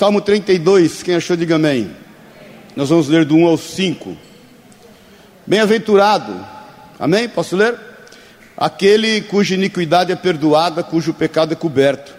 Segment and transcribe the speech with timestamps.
[0.00, 1.90] Salmo 32, quem achou, diga amém.
[2.74, 4.16] Nós vamos ler do 1 ao 5.
[5.46, 6.34] Bem-aventurado,
[6.98, 7.28] amém?
[7.28, 7.78] Posso ler?
[8.56, 12.14] Aquele cuja iniquidade é perdoada, cujo pecado é coberto.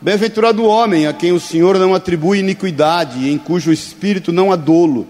[0.00, 4.56] Bem-aventurado o homem a quem o Senhor não atribui iniquidade, em cujo espírito não há
[4.56, 5.06] dolo.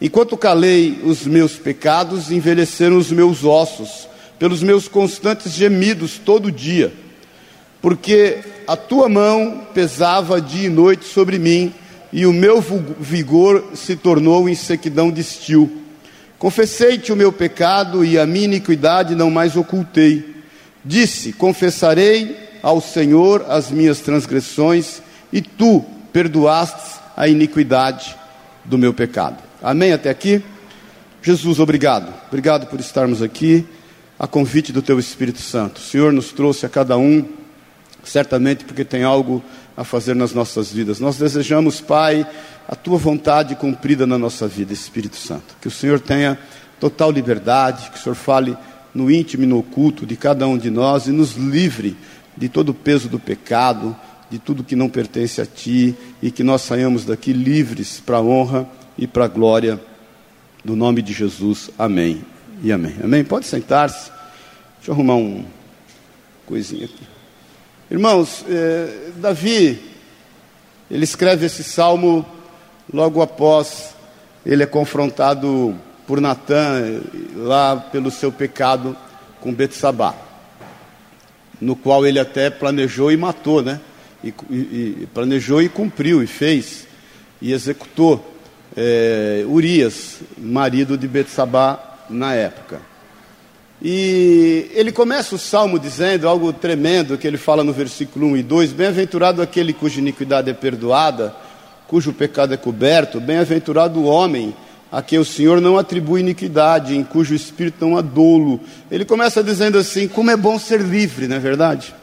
[0.00, 6.92] Enquanto calei os meus pecados, envelheceram os meus ossos, pelos meus constantes gemidos todo dia,
[7.84, 11.70] porque a tua mão pesava dia e noite sobre mim,
[12.10, 12.58] e o meu
[12.98, 15.70] vigor se tornou em sequidão de estio.
[16.38, 20.34] Confessei-te o meu pecado e a minha iniquidade não mais ocultei.
[20.82, 28.16] Disse: Confessarei ao Senhor as minhas transgressões, e tu perdoaste a iniquidade
[28.64, 29.36] do meu pecado.
[29.62, 30.42] Amém até aqui?
[31.20, 32.14] Jesus, obrigado.
[32.28, 33.66] Obrigado por estarmos aqui,
[34.18, 35.82] a convite do teu Espírito Santo.
[35.82, 37.43] O Senhor nos trouxe a cada um,
[38.04, 39.42] certamente porque tem algo
[39.76, 41.00] a fazer nas nossas vidas.
[41.00, 42.26] Nós desejamos, Pai,
[42.68, 45.56] a tua vontade cumprida na nossa vida, Espírito Santo.
[45.60, 46.38] Que o Senhor tenha
[46.78, 48.56] total liberdade, que o Senhor fale
[48.94, 51.96] no íntimo e no oculto de cada um de nós e nos livre
[52.36, 53.96] de todo o peso do pecado,
[54.30, 58.22] de tudo que não pertence a Ti e que nós saiamos daqui livres para a
[58.22, 59.80] honra e para a glória
[60.64, 61.70] do nome de Jesus.
[61.78, 62.24] Amém
[62.62, 62.94] e amém.
[63.02, 63.24] Amém?
[63.24, 64.10] Pode sentar-se.
[64.76, 65.44] Deixa eu arrumar um
[66.46, 67.13] coisinha aqui.
[67.90, 69.78] Irmãos, eh, Davi,
[70.90, 72.24] ele escreve esse salmo
[72.90, 73.94] logo após
[74.44, 75.74] ele é confrontado
[76.06, 77.02] por Natã
[77.36, 78.96] lá pelo seu pecado
[79.38, 80.14] com Betsabá,
[81.60, 83.78] no qual ele até planejou e matou, né?
[84.22, 86.86] E, e, planejou e cumpriu e fez
[87.40, 88.34] e executou
[88.74, 92.93] é, Urias, marido de Betsabá na época.
[93.86, 98.42] E ele começa o salmo dizendo algo tremendo que ele fala no versículo 1 e
[98.42, 101.36] 2: Bem-aventurado aquele cuja iniquidade é perdoada,
[101.86, 104.56] cujo pecado é coberto, bem-aventurado o homem
[104.90, 108.58] a quem o Senhor não atribui iniquidade, em cujo espírito não há dolo.
[108.90, 111.94] Ele começa dizendo assim: como é bom ser livre, não é verdade?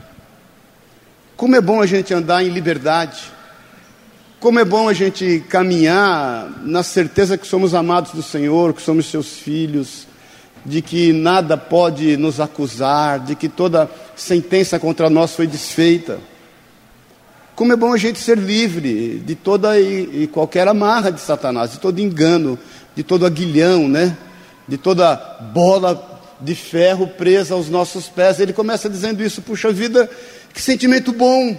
[1.36, 3.24] Como é bom a gente andar em liberdade.
[4.40, 9.08] Como é bom a gente caminhar na certeza que somos amados do Senhor, que somos
[9.08, 10.06] seus filhos,
[10.66, 16.20] de que nada pode nos acusar, de que toda sentença contra nós foi desfeita.
[17.56, 21.80] Como é bom a gente ser livre de toda e, qualquer amarra de Satanás, de
[21.80, 22.58] todo engano,
[22.96, 24.18] de todo aguilhão, né?
[24.68, 25.16] De toda
[25.54, 28.40] bola de ferro presa aos nossos pés.
[28.40, 30.10] Ele começa dizendo isso, puxa vida,
[30.54, 31.56] que sentimento bom.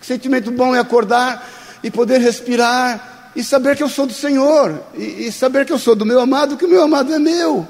[0.00, 1.48] Que sentimento bom é acordar
[1.82, 5.78] e poder respirar e saber que eu sou do Senhor e, e saber que eu
[5.78, 7.66] sou do meu amado, que o meu amado é meu.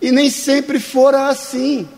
[0.00, 1.88] E nem sempre fora assim,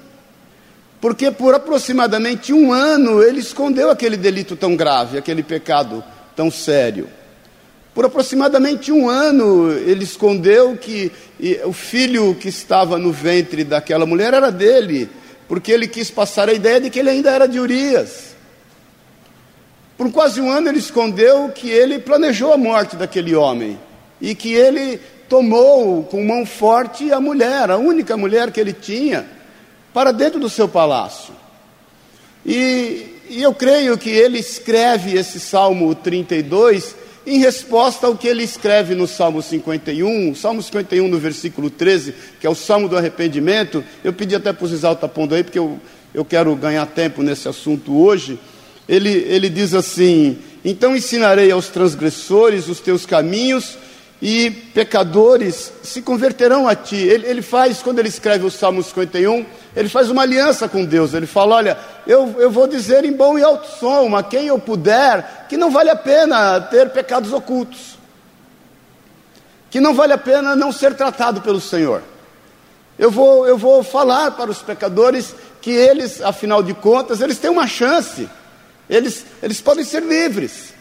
[1.01, 6.03] porque por aproximadamente um ano ele escondeu aquele delito tão grave, aquele pecado
[6.34, 7.09] tão sério.
[7.95, 11.11] Por aproximadamente um ano ele escondeu que
[11.65, 15.09] o filho que estava no ventre daquela mulher era dele,
[15.49, 18.37] porque ele quis passar a ideia de que ele ainda era de Urias.
[19.97, 23.78] Por quase um ano ele escondeu que ele planejou a morte daquele homem
[24.21, 29.27] e que ele tomou com mão forte a mulher, a única mulher que ele tinha,
[29.93, 31.35] para dentro do seu palácio.
[32.45, 36.95] E, e eu creio que ele escreve esse Salmo 32
[37.27, 42.47] em resposta ao que ele escreve no Salmo 51, Salmo 51 no versículo 13, que
[42.47, 43.83] é o Salmo do arrependimento.
[44.05, 45.81] Eu pedi até para os exalta pondo aí, porque eu,
[46.15, 48.39] eu quero ganhar tempo nesse assunto hoje
[48.89, 53.77] ele, ele diz assim: Então ensinarei aos transgressores os teus caminhos,
[54.21, 56.97] e pecadores se converterão a ti.
[56.97, 59.44] Ele, ele, faz, quando ele escreve o Salmo 51,
[59.75, 61.15] ele faz uma aliança com Deus.
[61.15, 64.59] Ele fala: Olha, eu, eu vou dizer em bom e alto som a quem eu
[64.59, 67.99] puder que não vale a pena ter pecados ocultos,
[69.71, 72.03] que não vale a pena não ser tratado pelo Senhor.
[72.98, 77.51] Eu vou, eu vou falar para os pecadores que eles, afinal de contas, eles têm
[77.51, 78.27] uma chance
[78.89, 80.74] eles, eles podem ser livres.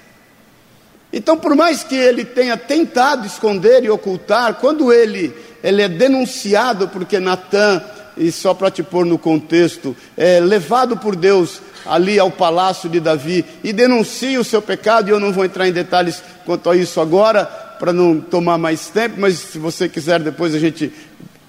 [1.11, 6.87] Então, por mais que ele tenha tentado esconder e ocultar, quando ele, ele é denunciado,
[6.89, 7.81] porque Natan,
[8.17, 12.99] e só para te pôr no contexto, é levado por Deus ali ao palácio de
[12.99, 16.75] Davi e denuncia o seu pecado, e eu não vou entrar em detalhes quanto a
[16.75, 17.45] isso agora,
[17.79, 20.91] para não tomar mais tempo, mas se você quiser, depois a gente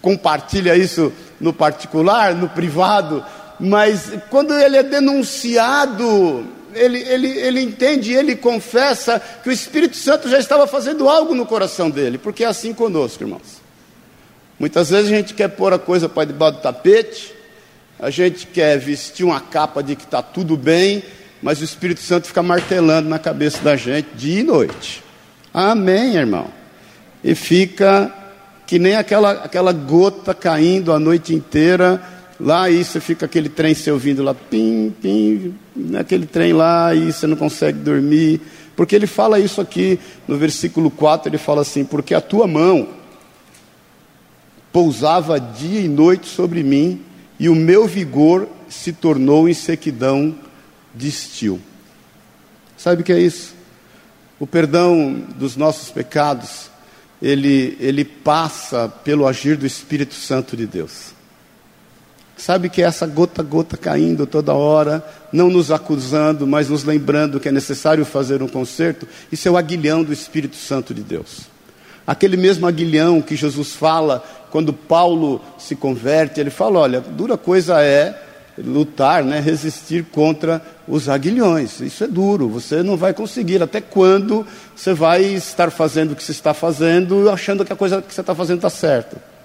[0.02, 3.24] compartilha isso no particular, no privado,
[3.58, 6.44] mas quando ele é denunciado,
[6.76, 11.46] ele, ele, ele entende, ele confessa que o Espírito Santo já estava fazendo algo no
[11.46, 13.61] coração dele, porque é assim conosco, irmãos.
[14.58, 17.34] Muitas vezes a gente quer pôr a coisa para debaixo do tapete,
[17.99, 21.02] a gente quer vestir uma capa de que está tudo bem,
[21.43, 25.02] mas o Espírito Santo fica martelando na cabeça da gente dia e noite.
[25.52, 26.49] Amém, irmão?
[27.23, 28.12] E fica
[28.67, 32.02] que nem aquela, aquela gota caindo a noite inteira,
[32.38, 37.12] lá aí você fica aquele trem se ouvindo lá, pim, pim, naquele trem lá, e
[37.12, 38.40] você não consegue dormir.
[38.74, 39.98] Porque ele fala isso aqui
[40.28, 42.88] no versículo 4, ele fala assim: Porque a tua mão
[44.72, 47.00] pousava dia e noite sobre mim,
[47.40, 50.34] e o meu vigor se tornou em sequidão
[50.94, 51.60] de estio.
[52.76, 53.54] Sabe o que é isso?
[54.38, 56.70] O perdão dos nossos pecados,
[57.22, 61.15] ele, ele passa pelo agir do Espírito Santo de Deus.
[62.36, 65.02] Sabe que é essa gota a gota caindo toda hora,
[65.32, 69.56] não nos acusando, mas nos lembrando que é necessário fazer um conserto, isso é o
[69.56, 71.42] aguilhão do Espírito Santo de Deus.
[72.06, 77.82] Aquele mesmo aguilhão que Jesus fala quando Paulo se converte, ele fala: olha, dura coisa
[77.82, 78.22] é
[78.58, 81.80] lutar, né, resistir contra os aguilhões.
[81.80, 83.62] Isso é duro, você não vai conseguir.
[83.62, 88.00] Até quando você vai estar fazendo o que você está fazendo, achando que a coisa
[88.00, 89.35] que você está fazendo está certa?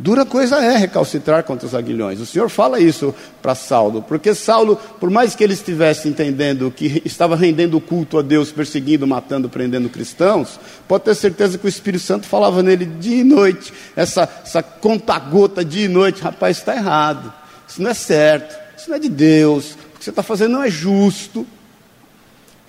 [0.00, 2.20] Dura coisa é recalcitrar contra os aguilhões.
[2.20, 3.12] O Senhor fala isso
[3.42, 8.22] para Saulo, porque Saulo, por mais que ele estivesse entendendo que estava rendendo culto a
[8.22, 13.16] Deus, perseguindo, matando, prendendo cristãos, pode ter certeza que o Espírito Santo falava nele dia
[13.16, 17.32] e noite, essa, essa conta-gota dia e noite, rapaz, está errado,
[17.66, 20.62] isso não é certo, isso não é de Deus, o que você está fazendo não
[20.62, 21.44] é justo.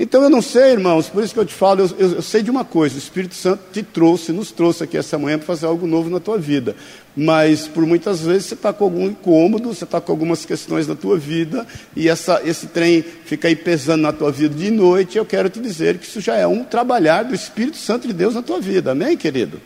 [0.01, 2.49] Então eu não sei, irmãos, por isso que eu te falo, eu, eu, sei de
[2.49, 5.85] uma coisa: o Espírito Santo te trouxe, nos trouxe aqui essa manhã para fazer algo
[5.85, 6.73] novo na tua vida.
[7.17, 10.95] Mas por muitas vezes você está com algum incômodo, você está com algumas questões na
[10.95, 11.67] tua vida,
[11.97, 15.17] e essa, esse trem fica aí pesando na tua vida de noite.
[15.17, 18.35] Eu quero te dizer que isso já é um trabalhar do Espírito Santo de Deus
[18.35, 18.91] na tua vida.
[18.91, 19.59] Amém, querido?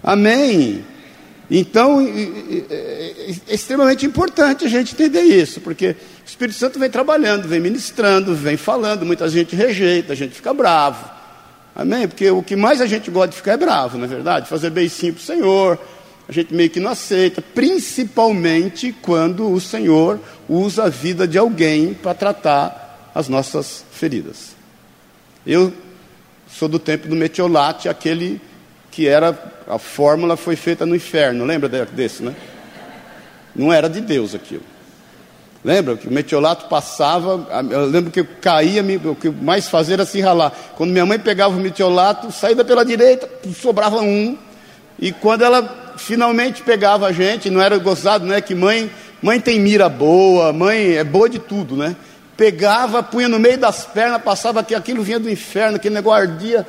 [0.00, 0.84] Amém.
[1.50, 5.96] Então, é extremamente importante a gente entender isso, porque
[6.30, 10.54] o Espírito Santo vem trabalhando, vem ministrando, vem falando, muita gente rejeita, a gente fica
[10.54, 11.10] bravo.
[11.74, 12.06] Amém?
[12.06, 14.48] Porque o que mais a gente gosta de ficar é bravo, não é verdade?
[14.48, 15.78] Fazer beicinho para o Senhor,
[16.28, 21.94] a gente meio que não aceita, principalmente quando o Senhor usa a vida de alguém
[21.94, 24.54] para tratar as nossas feridas.
[25.44, 25.72] Eu
[26.48, 28.40] sou do tempo do metiolate, aquele
[28.92, 29.36] que era
[29.66, 32.36] a fórmula foi feita no inferno, lembra desse, né?
[33.52, 34.69] Não era de Deus aquilo.
[35.62, 40.06] Lembra que o metiolato passava, eu lembro que eu caía, o que mais fazia era
[40.06, 40.52] se ralar.
[40.74, 44.38] Quando minha mãe pegava o metiolato, saída pela direita, sobrava um.
[44.98, 48.40] E quando ela finalmente pegava a gente, não era gozado, né?
[48.40, 48.90] Que mãe,
[49.20, 51.94] mãe tem mira boa, mãe é boa de tudo, né?
[52.38, 56.66] Pegava, punha no meio das pernas, passava aqui, aquilo vinha do inferno, aquele negócio ardia.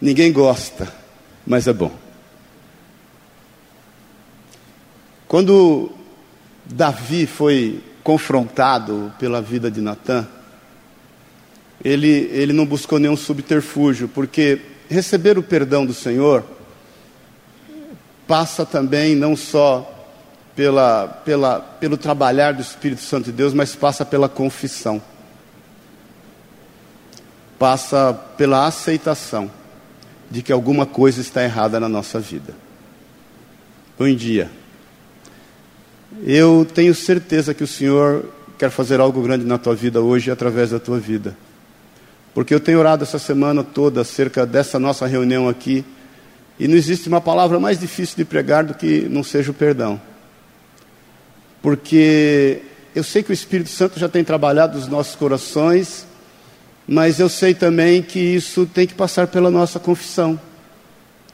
[0.00, 0.92] Ninguém gosta,
[1.46, 1.92] mas é bom.
[5.28, 5.92] Quando
[6.72, 10.26] Davi foi confrontado pela vida de Natã,
[11.84, 16.44] ele, ele não buscou nenhum subterfúgio, porque receber o perdão do Senhor
[18.26, 19.88] passa também não só
[20.54, 25.02] pela, pela, pelo trabalhar do Espírito Santo de Deus, mas passa pela confissão,
[27.58, 29.50] passa pela aceitação
[30.30, 32.54] de que alguma coisa está errada na nossa vida.
[33.98, 34.61] Bom dia.
[36.24, 38.24] Eu tenho certeza que o Senhor
[38.56, 41.36] quer fazer algo grande na tua vida hoje através da tua vida.
[42.32, 45.84] Porque eu tenho orado essa semana toda acerca dessa nossa reunião aqui,
[46.60, 50.00] e não existe uma palavra mais difícil de pregar do que não seja o perdão.
[51.60, 52.62] Porque
[52.94, 56.06] eu sei que o Espírito Santo já tem trabalhado nos nossos corações,
[56.86, 60.38] mas eu sei também que isso tem que passar pela nossa confissão,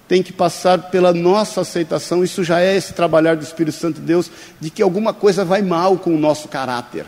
[0.08, 2.24] tem que passar pela nossa aceitação.
[2.24, 5.60] Isso já é esse trabalhar do Espírito Santo de Deus, de que alguma coisa vai
[5.60, 7.04] mal com o nosso caráter,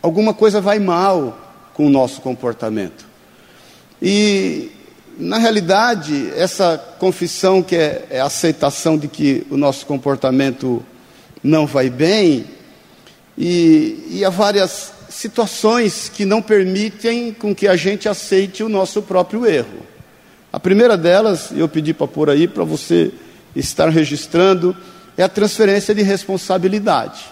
[0.00, 3.04] alguma coisa vai mal com o nosso comportamento.
[4.00, 4.70] E,
[5.18, 10.84] na realidade, essa confissão, que é, é a aceitação de que o nosso comportamento
[11.42, 12.46] não vai bem,
[13.36, 19.02] e, e há várias situações que não permitem com que a gente aceite o nosso
[19.02, 19.97] próprio erro.
[20.52, 23.12] A primeira delas, eu pedi para pôr aí para você
[23.54, 24.76] estar registrando,
[25.16, 27.24] é a transferência de responsabilidade.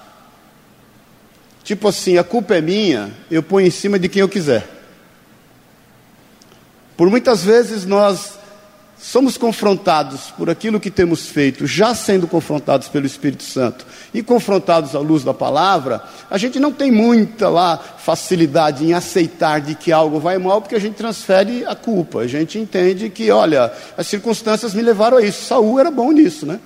[1.64, 4.68] Tipo assim, a culpa é minha, eu ponho em cima de quem eu quiser.
[6.96, 8.38] Por muitas vezes nós
[8.98, 14.94] somos confrontados por aquilo que temos feito, já sendo confrontados pelo Espírito Santo e confrontados
[14.94, 19.92] à luz da palavra, a gente não tem muita lá facilidade em aceitar de que
[19.92, 22.20] algo vai mal, porque a gente transfere a culpa.
[22.20, 25.44] A gente entende que, olha, as circunstâncias me levaram a isso.
[25.44, 26.58] Saul era bom nisso, né?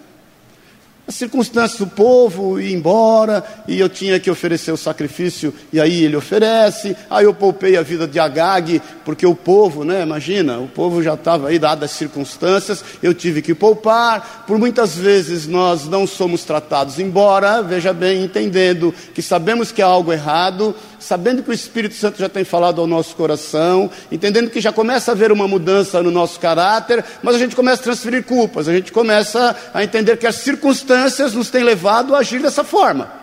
[1.11, 6.05] As circunstâncias do povo ir embora, e eu tinha que oferecer o sacrifício, e aí
[6.05, 6.97] ele oferece.
[7.11, 11.15] Aí eu poupei a vida de Agag, porque o povo, né, imagina, o povo já
[11.15, 14.45] estava aí, dadas as circunstâncias, eu tive que poupar.
[14.47, 19.87] Por muitas vezes nós não somos tratados, embora, veja bem, entendendo que sabemos que há
[19.87, 24.61] algo errado, sabendo que o Espírito Santo já tem falado ao nosso coração, entendendo que
[24.61, 28.23] já começa a haver uma mudança no nosso caráter, mas a gente começa a transferir
[28.23, 31.00] culpas, a gente começa a entender que as circunstâncias
[31.35, 33.21] nos têm levado a agir dessa forma.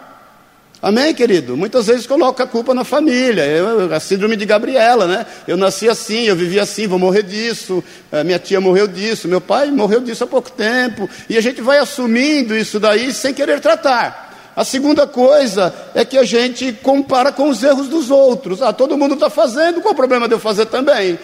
[0.79, 1.57] Amém, querido?
[1.57, 5.25] Muitas vezes coloca a culpa na família, eu, a síndrome de Gabriela, né?
[5.47, 9.41] Eu nasci assim, eu vivi assim, vou morrer disso, eh, minha tia morreu disso, meu
[9.41, 13.59] pai morreu disso há pouco tempo, e a gente vai assumindo isso daí sem querer
[13.59, 14.53] tratar.
[14.55, 18.61] A segunda coisa é que a gente compara com os erros dos outros.
[18.61, 21.17] Ah, todo mundo está fazendo, qual o problema de eu fazer também?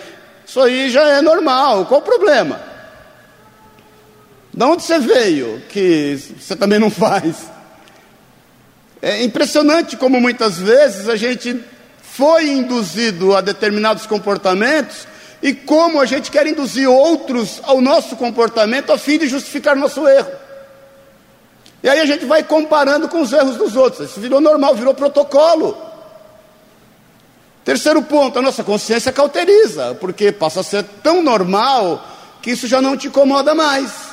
[0.45, 2.72] Isso aí já é normal, qual o problema?
[4.53, 7.49] De onde você veio que você também não faz?
[9.01, 11.59] É impressionante como muitas vezes a gente
[12.01, 15.07] foi induzido a determinados comportamentos
[15.41, 20.07] e como a gente quer induzir outros ao nosso comportamento a fim de justificar nosso
[20.07, 20.31] erro.
[21.81, 24.11] E aí a gente vai comparando com os erros dos outros.
[24.11, 25.75] Isso virou normal, virou protocolo.
[27.65, 32.07] Terceiro ponto, a nossa consciência cauteriza, porque passa a ser tão normal
[32.41, 34.12] que isso já não te incomoda mais.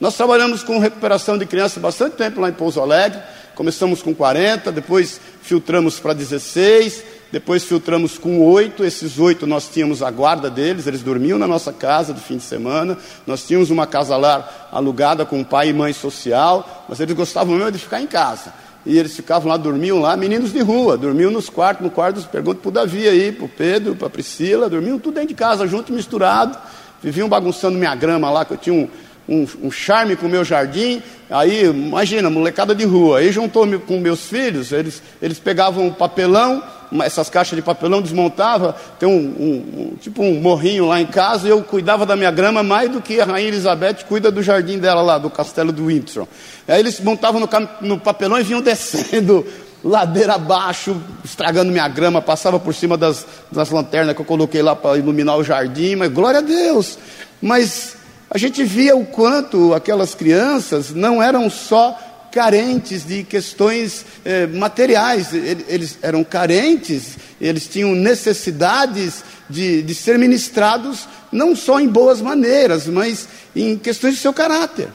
[0.00, 3.20] Nós trabalhamos com recuperação de crianças bastante tempo lá em Pouso Alegre.
[3.56, 7.02] Começamos com 40, depois filtramos para 16,
[7.32, 11.72] depois filtramos com oito, esses oito nós tínhamos a guarda deles, eles dormiam na nossa
[11.72, 15.92] casa de fim de semana, nós tínhamos uma casa lá alugada com pai e mãe
[15.92, 18.52] social, mas eles gostavam mesmo de ficar em casa.
[18.86, 22.60] E eles ficavam lá, dormiam lá, meninos de rua, dormiam nos quartos, no quarto, pergunto
[22.60, 25.66] para o Davi aí, para o Pedro, para a Priscila, dormiam tudo dentro de casa,
[25.66, 26.56] junto, misturado,
[27.02, 28.88] viviam bagunçando minha grama lá, que eu tinha um,
[29.28, 34.00] um, um charme com o meu jardim, aí, imagina, molecada de rua, aí juntou com
[34.00, 36.62] meus filhos, eles, eles pegavam papelão,
[37.02, 41.46] essas caixas de papelão, desmontava, tem um, um, um, tipo um morrinho lá em casa,
[41.46, 44.78] e eu cuidava da minha grama mais do que a Rainha Elizabeth cuida do jardim
[44.78, 46.26] dela lá, do castelo do Windsor.
[46.66, 47.48] Aí eles montavam no,
[47.82, 49.46] no papelão e vinham descendo
[49.84, 54.74] ladeira abaixo, estragando minha grama, passava por cima das, das lanternas que eu coloquei lá
[54.74, 56.98] para iluminar o jardim, mas glória a Deus.
[57.40, 57.97] Mas
[58.30, 61.98] a gente via o quanto aquelas crianças não eram só
[62.30, 71.08] carentes de questões eh, materiais, eles eram carentes, eles tinham necessidades de, de ser ministrados
[71.32, 74.88] não só em boas maneiras, mas em questões de seu caráter.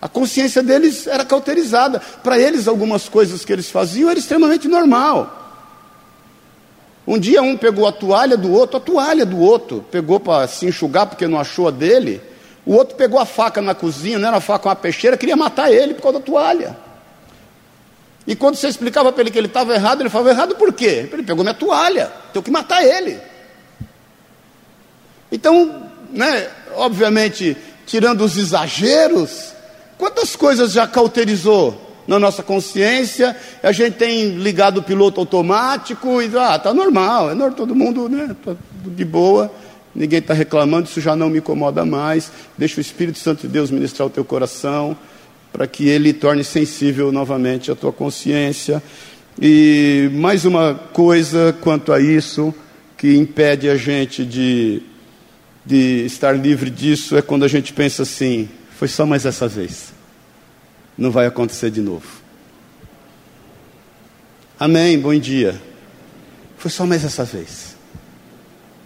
[0.00, 2.00] A consciência deles era cauterizada.
[2.24, 5.41] Para eles, algumas coisas que eles faziam era extremamente normal.
[7.12, 10.64] Um dia um pegou a toalha do outro, a toalha do outro, pegou para se
[10.64, 12.22] enxugar porque não achou a dele.
[12.64, 15.92] O outro pegou a faca na cozinha, não era faca, uma peixeira, queria matar ele
[15.92, 16.74] por causa da toalha.
[18.26, 21.06] E quando você explicava para ele que ele estava errado, ele falava: errado por quê?
[21.12, 23.20] Ele pegou minha toalha, tenho que matar ele.
[25.30, 27.54] Então, né, obviamente,
[27.84, 29.52] tirando os exageros,
[29.98, 33.36] quantas coisas já cauterizou na nossa consciência?
[33.62, 38.08] A gente tem ligado o piloto automático e, ah, tá normal, é normal, todo mundo,
[38.08, 38.54] né, tá
[38.84, 39.50] de boa
[39.94, 42.32] ninguém está reclamando, isso já não me incomoda mais.
[42.56, 44.96] Deixa o Espírito Santo de Deus ministrar o teu coração,
[45.52, 48.82] para que ele torne sensível novamente a tua consciência.
[49.40, 52.54] E mais uma coisa quanto a isso,
[52.96, 54.82] que impede a gente de,
[55.64, 59.91] de estar livre disso, é quando a gente pensa assim: foi só mais essa vez,
[60.96, 62.06] não vai acontecer de novo.
[64.58, 65.60] Amém, bom dia.
[66.56, 67.76] Foi só mais essa vez.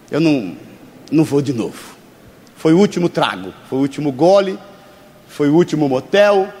[0.09, 0.57] Eu não,
[1.11, 1.95] não vou de novo.
[2.55, 4.57] Foi o último trago, foi o último gole,
[5.27, 6.51] foi o último motel,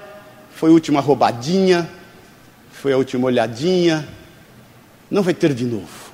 [0.51, 1.89] foi a última roubadinha,
[2.71, 4.07] foi a última olhadinha.
[5.09, 6.11] Não vai ter de novo.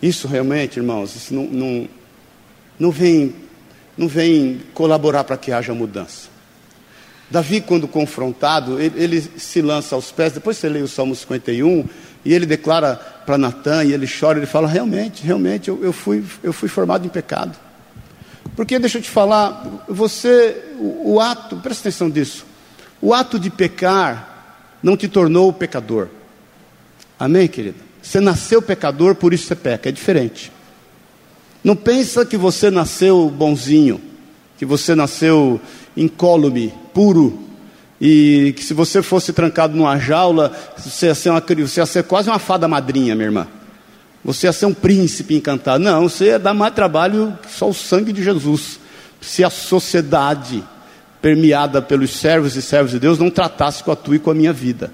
[0.00, 1.88] Isso realmente, irmãos, isso não, não,
[2.78, 3.34] não, vem,
[3.96, 6.27] não vem colaborar para que haja mudança.
[7.30, 11.84] Davi, quando confrontado, ele, ele, se lança aos pés, depois você lê o Salmo 51,
[12.24, 16.24] e ele declara para Natan, e ele chora, ele fala: realmente, realmente, eu, eu, fui,
[16.42, 17.56] eu fui formado em pecado.
[18.56, 22.46] Porque, deixa eu te falar, você, o, o ato, presta atenção disso,
[23.00, 26.08] o ato de pecar não te tornou pecador.
[27.18, 27.78] Amém, querida?
[28.02, 30.50] Você nasceu pecador, por isso você peca, é diferente.
[31.62, 34.00] Não pensa que você nasceu bonzinho,
[34.56, 35.60] que você nasceu
[35.96, 37.38] incólume, puro,
[38.00, 42.02] e que se você fosse trancado numa jaula, você ia ser, uma, você ia ser
[42.02, 43.46] quase uma fada madrinha, minha irmã.
[44.24, 45.78] Você ia ser um príncipe encantado.
[45.78, 48.80] Não, você ia dar mais trabalho só o sangue de Jesus.
[49.20, 50.64] Se a sociedade
[51.22, 54.34] permeada pelos servos e servos de Deus, não tratasse com a tua e com a
[54.34, 54.92] minha vida.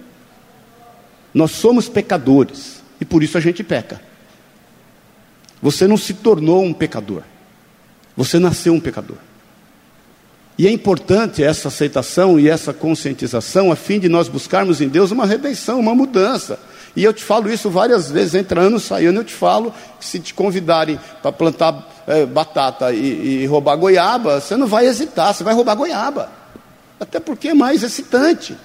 [1.33, 3.99] Nós somos pecadores e por isso a gente peca.
[5.63, 7.23] Você não se tornou um pecador,
[8.15, 9.17] você nasceu um pecador.
[10.57, 15.11] E é importante essa aceitação e essa conscientização a fim de nós buscarmos em Deus
[15.11, 16.59] uma redenção, uma mudança.
[16.95, 20.07] E eu te falo isso várias vezes, entra ano, sai ano, eu te falo que
[20.07, 25.35] se te convidarem para plantar é, batata e, e roubar goiaba, você não vai hesitar,
[25.35, 26.31] você vai roubar goiaba.
[27.01, 28.57] Até porque é mais excitante.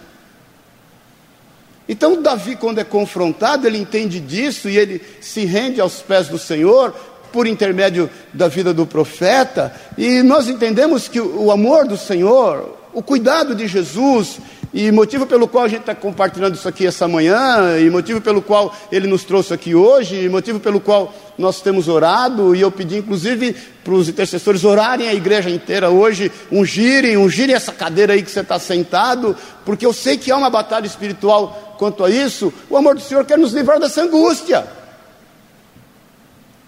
[1.88, 6.38] Então, Davi, quando é confrontado, ele entende disso e ele se rende aos pés do
[6.38, 6.93] Senhor
[7.32, 13.02] por intermédio da vida do profeta, e nós entendemos que o amor do Senhor, o
[13.02, 14.40] cuidado de Jesus,
[14.74, 18.42] e motivo pelo qual a gente está compartilhando isso aqui essa manhã, e motivo pelo
[18.42, 22.72] qual ele nos trouxe aqui hoje, e motivo pelo qual nós temos orado, e eu
[22.72, 28.22] pedi inclusive para os intercessores orarem a igreja inteira hoje, ungirem, ungirem essa cadeira aí
[28.22, 32.54] que você está sentado, porque eu sei que há uma batalha espiritual quanto a isso.
[32.70, 34.79] O amor do Senhor quer nos livrar dessa angústia.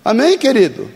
[0.03, 0.89] Amém, querido?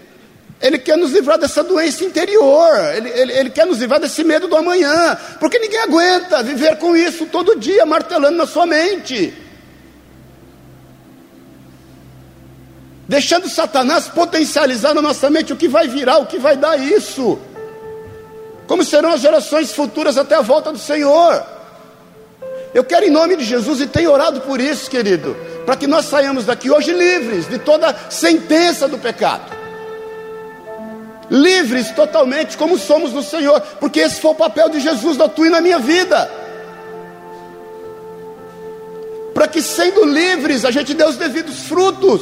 [0.62, 4.48] Ele quer nos livrar dessa doença interior, ele, ele, ele, quer nos livrar desse medo
[4.48, 9.34] do amanhã, porque ninguém aguenta viver com isso todo dia, martelando na sua mente,
[13.08, 17.38] deixando Satanás potencializar na nossa mente o que vai virar, o que vai dar isso,
[18.66, 21.46] como serão as gerações futuras até a volta do Senhor.
[22.74, 25.36] Eu quero, em nome de Jesus, e tenho orado por isso, querido,
[25.66, 29.52] para que nós saiamos daqui hoje livres de toda sentença do pecado.
[31.30, 35.48] Livres totalmente, como somos no Senhor, porque esse foi o papel de Jesus na tua
[35.48, 36.30] e na minha vida.
[39.34, 42.22] Para que, sendo livres, a gente dê os devidos frutos.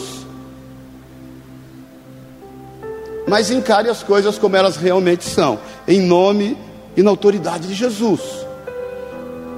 [3.27, 6.57] Mas encare as coisas como elas realmente são, em nome
[6.95, 8.21] e na autoridade de Jesus.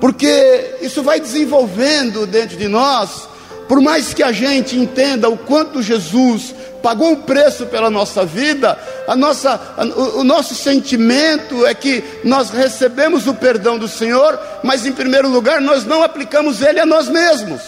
[0.01, 3.35] Porque isso vai desenvolvendo dentro de nós
[3.67, 8.78] por mais que a gente entenda o quanto Jesus pagou um preço pela nossa vida,
[9.08, 9.60] a nossa,
[9.95, 15.28] o, o nosso sentimento é que nós recebemos o perdão do Senhor, mas em primeiro
[15.28, 17.62] lugar nós não aplicamos ele a nós mesmos.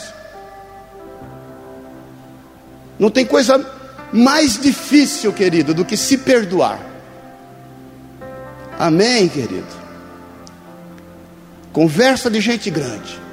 [3.00, 3.64] Não tem coisa
[4.12, 6.80] mais difícil, querido, do que se perdoar.
[8.78, 9.66] Amém, querido?
[11.74, 13.27] Conversa de gente grande.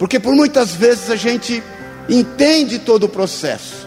[0.00, 1.62] Porque por muitas vezes a gente
[2.08, 3.86] entende todo o processo,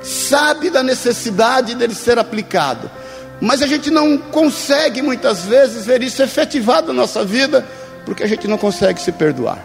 [0.00, 2.88] sabe da necessidade dele ser aplicado,
[3.40, 7.66] mas a gente não consegue muitas vezes ver isso efetivado na nossa vida,
[8.06, 9.58] porque a gente não consegue se perdoar.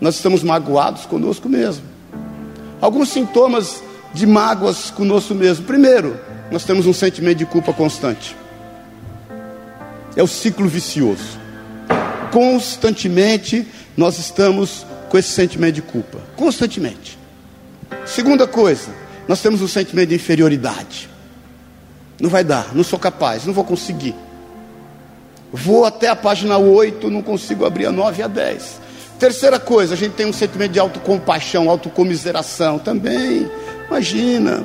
[0.00, 1.84] Nós estamos magoados conosco mesmo.
[2.80, 3.82] Alguns sintomas
[4.14, 5.66] de mágoas conosco mesmo.
[5.66, 6.18] Primeiro,
[6.50, 8.34] nós temos um sentimento de culpa constante.
[10.16, 11.38] É o ciclo vicioso.
[12.32, 17.18] Constantemente nós estamos com esse sentimento de culpa, constantemente.
[18.06, 18.90] Segunda coisa,
[19.28, 21.08] nós temos um sentimento de inferioridade.
[22.20, 24.14] Não vai dar, não sou capaz, não vou conseguir.
[25.52, 28.80] Vou até a página 8, não consigo abrir a 9 e a 10.
[29.18, 33.48] Terceira coisa, a gente tem um sentimento de autocompaixão, autocomiseração também.
[33.86, 34.64] Imagina,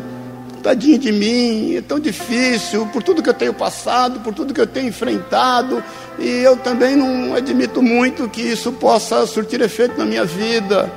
[0.67, 4.60] tadinho de mim, é tão difícil, por tudo que eu tenho passado, por tudo que
[4.60, 5.82] eu tenho enfrentado,
[6.19, 10.91] e eu também não admito muito que isso possa surtir efeito na minha vida.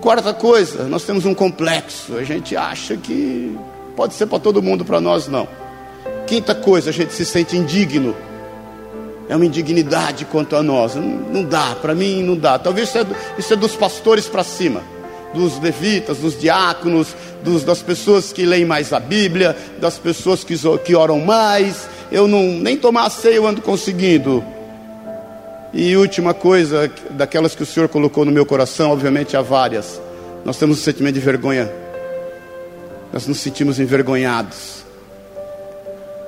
[0.00, 3.58] Quarta coisa, nós temos um complexo, a gente acha que
[3.96, 5.48] pode ser para todo mundo, para nós não.
[6.28, 8.14] Quinta coisa, a gente se sente indigno.
[9.28, 10.94] É uma indignidade quanto a nós.
[10.94, 12.60] Não, não dá, para mim não dá.
[12.60, 14.97] Talvez isso é, isso é dos pastores para cima
[15.34, 20.54] dos levitas, dos diáconos, dos, das pessoas que leem mais a Bíblia, das pessoas que,
[20.84, 21.88] que oram mais.
[22.10, 24.44] Eu não nem tomar ceia eu ando conseguindo.
[25.72, 30.00] E última coisa, daquelas que o Senhor colocou no meu coração, obviamente há várias.
[30.44, 31.70] Nós temos um sentimento de vergonha.
[33.12, 34.84] Nós nos sentimos envergonhados.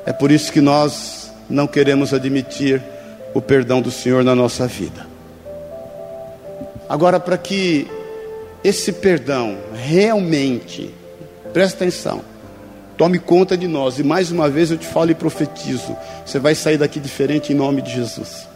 [0.05, 2.83] É por isso que nós não queremos admitir
[3.35, 5.07] o perdão do Senhor na nossa vida.
[6.89, 7.87] Agora, para que
[8.63, 10.95] esse perdão realmente,
[11.53, 12.23] presta atenção,
[12.97, 13.99] tome conta de nós.
[13.99, 17.57] E mais uma vez eu te falo e profetizo: você vai sair daqui diferente em
[17.57, 18.47] nome de Jesus.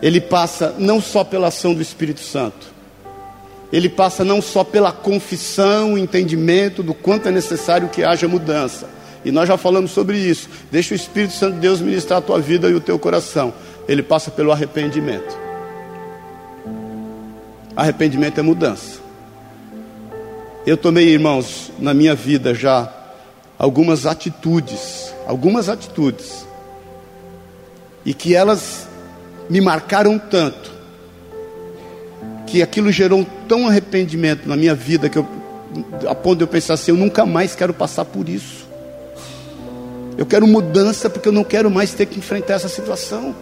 [0.00, 2.72] Ele passa não só pela ação do Espírito Santo,
[3.72, 8.88] ele passa não só pela confissão, o entendimento do quanto é necessário que haja mudança.
[9.24, 10.48] E nós já falamos sobre isso.
[10.70, 13.54] Deixa o Espírito Santo de Deus ministrar a tua vida e o teu coração.
[13.86, 15.51] Ele passa pelo arrependimento.
[17.76, 19.00] Arrependimento é mudança.
[20.66, 22.92] Eu tomei, irmãos, na minha vida já
[23.58, 26.46] algumas atitudes, algumas atitudes
[28.04, 28.86] e que elas
[29.48, 30.70] me marcaram tanto,
[32.46, 35.26] que aquilo gerou tão arrependimento na minha vida que eu,
[36.08, 38.66] a ponto de eu pensar assim: eu nunca mais quero passar por isso.
[40.18, 43.34] Eu quero mudança porque eu não quero mais ter que enfrentar essa situação.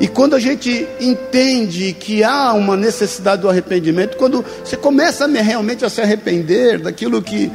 [0.00, 5.84] E quando a gente entende que há uma necessidade do arrependimento, quando você começa realmente
[5.84, 7.50] a se arrepender daquilo que,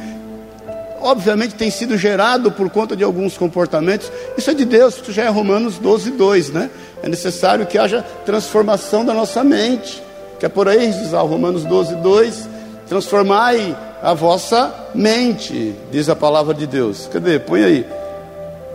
[1.00, 5.24] obviamente, tem sido gerado por conta de alguns comportamentos, isso é de Deus, isso já
[5.24, 6.70] é Romanos 12, 2, né?
[7.02, 10.02] É necessário que haja transformação da nossa mente,
[10.38, 12.48] que é por aí, diz lá, Romanos 12, 2,
[12.86, 17.08] transformai a vossa mente, diz a palavra de Deus.
[17.10, 17.38] Cadê?
[17.38, 17.86] Põe aí.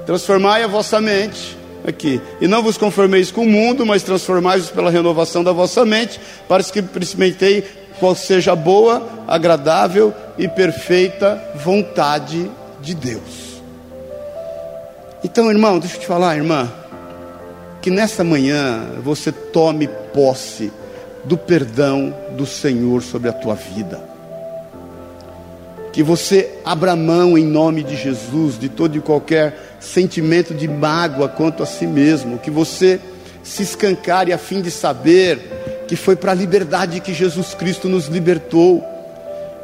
[0.08, 1.59] Transformai a vossa mente
[1.90, 2.22] aqui.
[2.40, 6.64] E não vos conformeis com o mundo, mas transformai-vos pela renovação da vossa mente, para
[6.64, 7.64] que experimentei
[8.00, 12.50] qual seja a boa, agradável e perfeita vontade
[12.82, 13.50] de Deus.
[15.24, 16.72] Então, irmão, deixa eu te falar, irmã,
[17.82, 20.72] que nessa manhã você tome posse
[21.26, 24.02] do perdão do Senhor sobre a tua vida.
[25.92, 31.30] Que você abra mão em nome de Jesus de todo e qualquer sentimento de mágoa
[31.30, 33.00] quanto a si mesmo, que você
[33.44, 38.08] se escancare a fim de saber que foi para a liberdade que Jesus Cristo nos
[38.08, 38.84] libertou.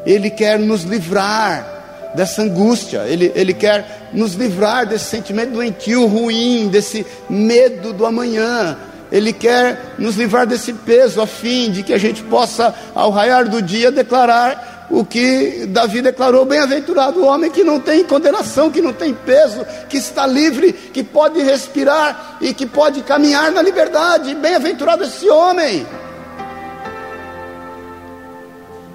[0.06, 6.68] Ele quer nos livrar dessa angústia, ele, ele quer nos livrar desse sentimento doentio, ruim,
[6.70, 8.78] desse medo do amanhã.
[9.12, 13.48] Ele quer nos livrar desse peso, a fim de que a gente possa, ao raiar
[13.48, 18.82] do dia, declarar o que Davi declarou: bem-aventurado o homem que não tem condenação, que
[18.82, 24.36] não tem peso, que está livre, que pode respirar e que pode caminhar na liberdade.
[24.36, 25.86] Bem-aventurado esse homem.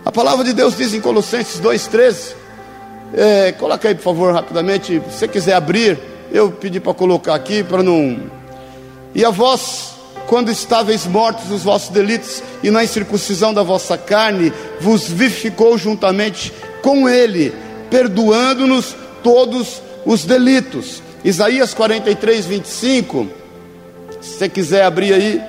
[0.04, 2.34] A palavra de Deus diz em Colossenses 2,13.
[3.12, 5.02] É, coloca aí, por favor, rapidamente.
[5.10, 5.98] Se você quiser abrir,
[6.32, 8.18] eu pedi para colocar aqui para não.
[9.14, 14.52] E a vós quando estáveis mortos nos vossos delitos e na incircuncisão da vossa carne,
[14.80, 16.52] vos vivificou juntamente
[16.82, 17.52] com ele,
[17.90, 21.02] perdoando-nos todos os delitos.
[21.24, 23.28] Isaías 43, 25.
[24.20, 25.42] Se você quiser abrir aí,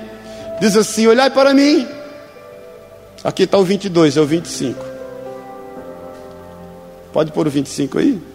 [0.60, 1.86] diz assim: Olhai para mim.
[3.24, 4.84] Aqui está o 22, é o 25.
[7.12, 8.31] Pode pôr o 25 aí?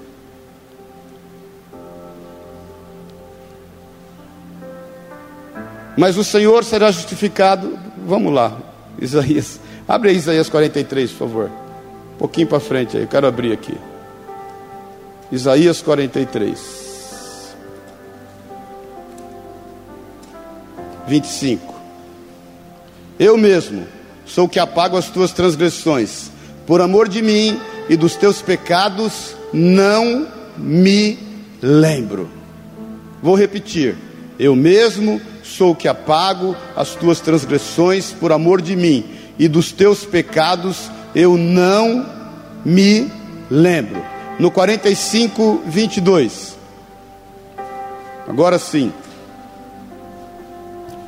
[5.97, 7.77] Mas o Senhor será justificado.
[8.05, 8.55] Vamos lá,
[9.01, 9.59] Isaías.
[9.87, 11.51] Abre aí Isaías 43, por favor.
[12.13, 13.75] Um pouquinho para frente aí, eu quero abrir aqui.
[15.31, 17.57] Isaías 43.
[21.07, 21.73] 25.
[23.17, 23.87] Eu mesmo
[24.25, 26.29] sou o que apago as tuas transgressões.
[26.67, 31.17] Por amor de mim e dos teus pecados, não me
[31.61, 32.29] lembro.
[33.23, 33.95] Vou repetir.
[34.37, 39.05] Eu mesmo sou o que apago as tuas transgressões por amor de mim,
[39.39, 42.05] e dos teus pecados eu não
[42.65, 43.11] me
[43.49, 44.03] lembro.
[44.39, 46.57] No 45, 22.
[48.27, 48.91] Agora sim.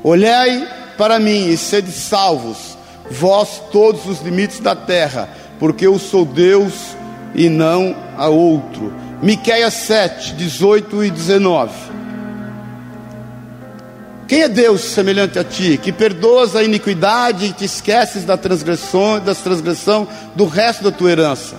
[0.04, 2.78] Olhai para mim e sede salvos,
[3.12, 6.96] vós todos os limites da terra, porque eu sou Deus
[7.36, 8.94] e não há outro.
[9.22, 11.99] Miqueias 7, 18 e 19.
[14.30, 19.20] Quem é Deus semelhante a ti, que perdoas a iniquidade e te esqueces da transgressão,
[19.20, 21.56] das transgressão do resto da tua herança?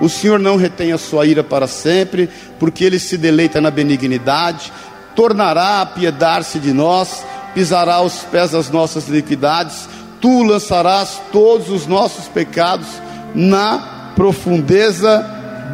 [0.00, 4.72] O Senhor não retém a sua ira para sempre, porque ele se deleita na benignidade,
[5.14, 9.86] tornará a piedar-se de nós, pisará aos pés as nossas iniquidades,
[10.18, 12.88] tu lançarás todos os nossos pecados
[13.34, 15.20] na profundeza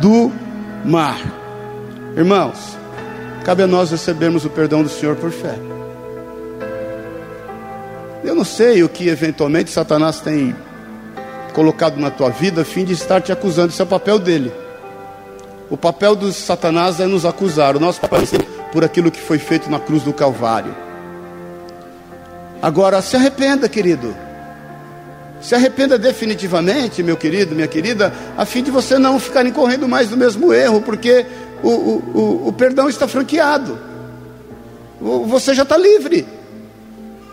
[0.01, 0.33] do
[0.85, 1.21] mar.
[2.17, 2.59] Irmãos,
[3.45, 5.80] cabe a nós recebermos o perdão do Senhor por fé.
[8.23, 10.55] Eu não sei o que eventualmente Satanás tem
[11.55, 14.53] colocado na tua vida a fim de estar te acusando, isso é o papel dele.
[15.71, 19.39] O papel do Satanás é nos acusar, o nosso papel é por aquilo que foi
[19.39, 20.75] feito na cruz do Calvário.
[22.61, 24.15] Agora, se arrependa, querido.
[25.41, 30.11] Se arrependa definitivamente, meu querido, minha querida, a fim de você não ficar incorrendo mais
[30.11, 31.25] no mesmo erro, porque
[31.63, 33.79] o, o, o, o perdão está franqueado.
[35.01, 36.27] Você já está livre.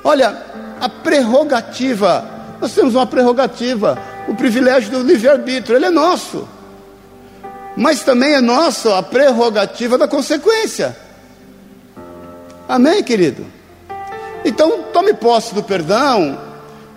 [0.04, 0.42] Olha,
[0.80, 2.30] a prerrogativa.
[2.60, 6.48] Nós temos uma prerrogativa, o privilégio do livre-arbítrio, ele é nosso.
[7.76, 10.98] Mas também é nosso a prerrogativa da consequência.
[12.68, 13.46] Amém, querido?
[14.44, 16.38] Então, tome posse do perdão,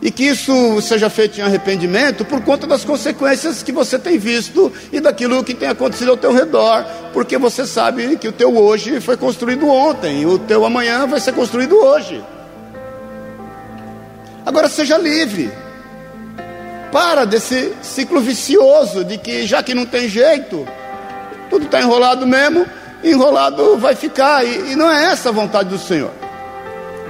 [0.03, 4.73] e que isso seja feito em arrependimento por conta das consequências que você tem visto
[4.91, 9.01] e daquilo que tem acontecido ao teu redor, porque você sabe que o teu hoje
[9.01, 12.23] foi construído ontem, e o teu amanhã vai ser construído hoje.
[14.45, 15.51] Agora seja livre.
[16.93, 20.67] Para desse ciclo vicioso de que já que não tem jeito,
[21.49, 22.67] tudo está enrolado mesmo,
[23.03, 26.11] enrolado vai ficar, e, e não é essa a vontade do Senhor.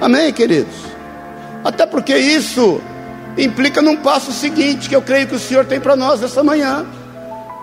[0.00, 0.74] Amém, queridos?
[1.64, 2.80] Até porque isso
[3.36, 6.86] implica num passo seguinte que eu creio que o Senhor tem para nós essa manhã.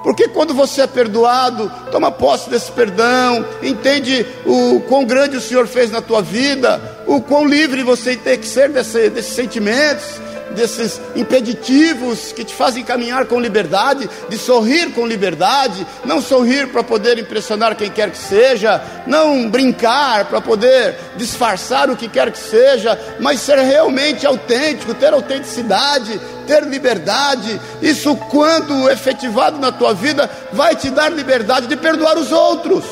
[0.04, 5.68] Porque quando você é perdoado, toma posse desse perdão, entende o quão grande o Senhor
[5.68, 10.06] fez na tua vida, o quão livre você tem que ser desse, desses sentimentos,
[10.52, 16.84] desses impeditivos que te fazem caminhar com liberdade, de sorrir com liberdade, não sorrir para
[16.84, 22.40] poder impressionar quem quer que seja, não brincar para poder disfarçar o que quer que
[22.40, 27.60] seja, mas ser realmente autêntico, ter autenticidade, ter liberdade.
[27.82, 32.84] Isso, quando efetivado na tua vida, vai te dar liberdade de perdoar os outros.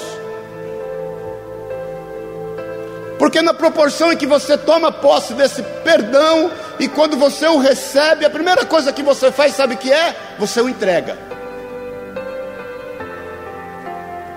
[3.26, 8.24] Porque na proporção em que você toma posse desse perdão e quando você o recebe,
[8.24, 10.16] a primeira coisa que você faz, sabe o que é?
[10.38, 11.18] Você o entrega.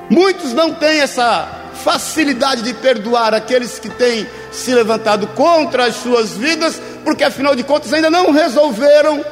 [0.08, 6.30] Muitos não têm essa facilidade de perdoar aqueles que têm se levantado contra as suas
[6.30, 9.22] vidas, porque afinal de contas ainda não resolveram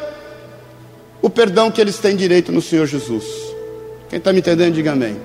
[1.23, 3.25] o perdão que eles têm direito no Senhor Jesus.
[4.11, 5.19] Quem está me entendendo, diga amém.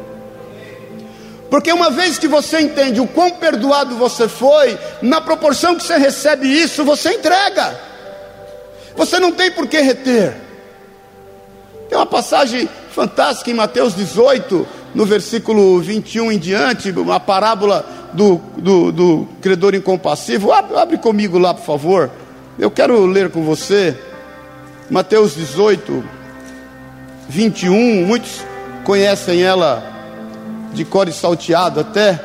[1.51, 5.97] Porque uma vez que você entende o quão perdoado você foi, na proporção que você
[5.97, 7.77] recebe isso, você entrega.
[8.95, 10.33] Você não tem por que reter.
[11.89, 18.37] Tem uma passagem fantástica em Mateus 18, no versículo 21 em diante, uma parábola do,
[18.55, 20.53] do, do credor incompassivo.
[20.53, 22.09] Abre, abre comigo lá, por favor.
[22.57, 23.93] Eu quero ler com você.
[24.89, 26.01] Mateus 18,
[27.27, 28.05] 21.
[28.05, 28.39] Muitos
[28.85, 30.00] conhecem ela
[30.73, 32.19] de core salteado até.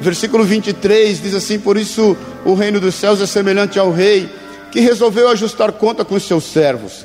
[0.00, 4.28] Versículo 23 diz assim: Por isso o reino dos céus é semelhante ao rei
[4.70, 7.04] que resolveu ajustar conta com os seus servos.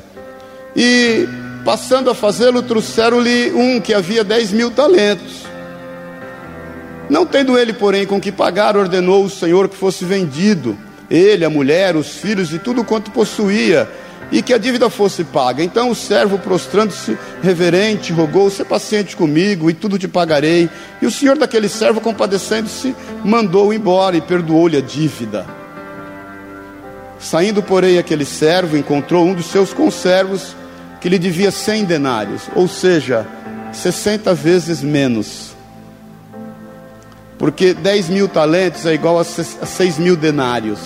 [0.76, 1.28] E
[1.66, 5.46] passando a fazê-lo, trouxeram-lhe um que havia dez mil talentos.
[7.10, 10.78] Não tendo ele, porém, com que pagar, ordenou o Senhor que fosse vendido,
[11.10, 13.90] ele, a mulher, os filhos e tudo quanto possuía,
[14.32, 15.64] e que a dívida fosse paga.
[15.64, 20.70] Então o servo, prostrando-se reverente, rogou: "Se paciente comigo e tudo te pagarei".
[21.02, 25.46] E o senhor daquele servo, compadecendo-se, mandou-o embora e perdoou-lhe a dívida.
[27.20, 30.56] Saindo, porém, aquele servo encontrou um dos seus conservos
[31.02, 33.26] que lhe devia cem denários, ou seja,
[33.72, 35.56] sessenta vezes menos.
[37.38, 40.80] Porque dez mil talentos é igual a seis mil denários.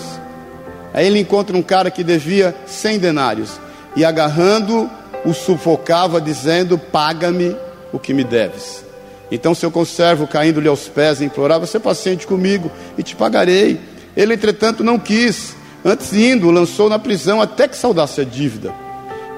[0.92, 3.60] Aí ele encontra um cara que devia cem denários
[3.96, 4.90] e agarrando
[5.24, 7.56] o sufocava dizendo: "Paga-me
[7.92, 8.84] o que me deves".
[9.30, 13.80] Então seu conservo caindo-lhe aos pés implorava: "Ser paciente comigo e te pagarei".
[14.16, 18.72] Ele entretanto não quis, antes indo lançou na prisão até que saudasse a dívida.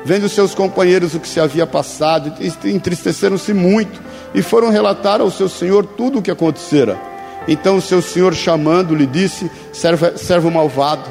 [0.04, 4.02] Vendo seus companheiros o que se havia passado, entristeceram-se muito
[4.34, 7.00] e foram relatar ao seu senhor tudo o que acontecera.
[7.48, 11.08] Então o seu senhor chamando-lhe disse: servo, servo malvado,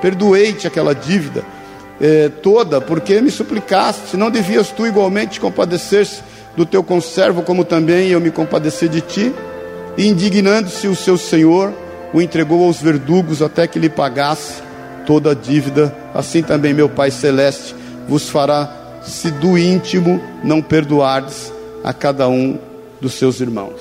[0.00, 1.44] perdoei-te aquela dívida
[2.00, 6.22] eh, toda, porque me suplicaste, não devias tu igualmente compadecer-se
[6.56, 9.34] do teu conservo, como também eu me compadeci de ti?
[9.96, 11.72] E indignando-se o seu senhor,
[12.12, 14.62] o entregou aos verdugos até que lhe pagasse
[15.06, 15.94] toda a dívida.
[16.14, 17.74] Assim também meu Pai Celeste
[18.08, 22.58] vos fará, se do íntimo não perdoardes a cada um
[23.00, 23.80] dos seus irmãos.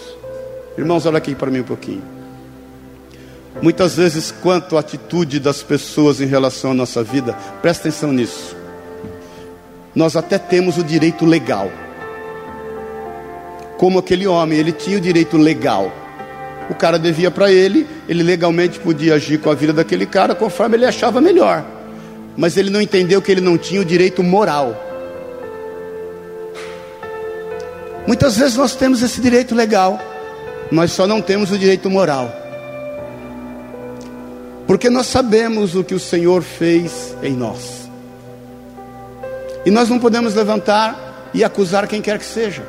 [0.77, 2.14] Irmãos, olha aqui para mim um pouquinho.
[3.61, 8.55] Muitas vezes, quanto à atitude das pessoas em relação à nossa vida, presta atenção nisso.
[9.95, 11.71] Nós até temos o direito legal.
[13.77, 15.91] Como aquele homem, ele tinha o direito legal.
[16.69, 20.75] O cara devia para ele, ele legalmente podia agir com a vida daquele cara conforme
[20.75, 21.63] ele achava melhor.
[22.35, 24.81] Mas ele não entendeu que ele não tinha o direito moral.
[28.05, 29.99] Muitas vezes nós temos esse direito legal,
[30.69, 32.44] mas só não temos o direito moral.
[34.67, 37.89] Porque nós sabemos o que o Senhor fez em nós.
[39.65, 42.63] E nós não podemos levantar e acusar quem quer que seja.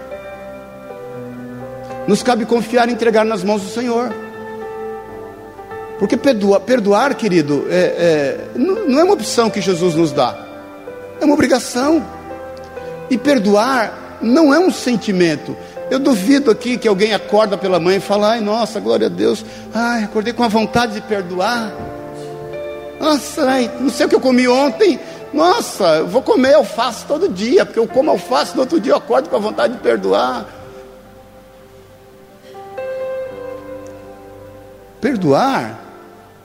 [2.07, 4.13] Nos cabe confiar e entregar nas mãos do Senhor.
[5.99, 10.37] Porque perdoar, perdoar querido, é, é, não é uma opção que Jesus nos dá,
[11.21, 12.05] é uma obrigação.
[13.09, 15.57] E perdoar não é um sentimento.
[15.91, 19.45] Eu duvido aqui que alguém acorda pela manhã e fala: Ai, nossa, glória a Deus,
[19.73, 21.73] ai, acordei com a vontade de perdoar.
[23.01, 23.47] Nossa,
[23.81, 24.99] não sei o que eu comi ontem.
[25.33, 28.97] Nossa, eu vou comer alface todo dia, porque eu como alface no outro dia eu
[28.97, 30.47] acordo com a vontade de perdoar.
[35.01, 35.79] Perdoar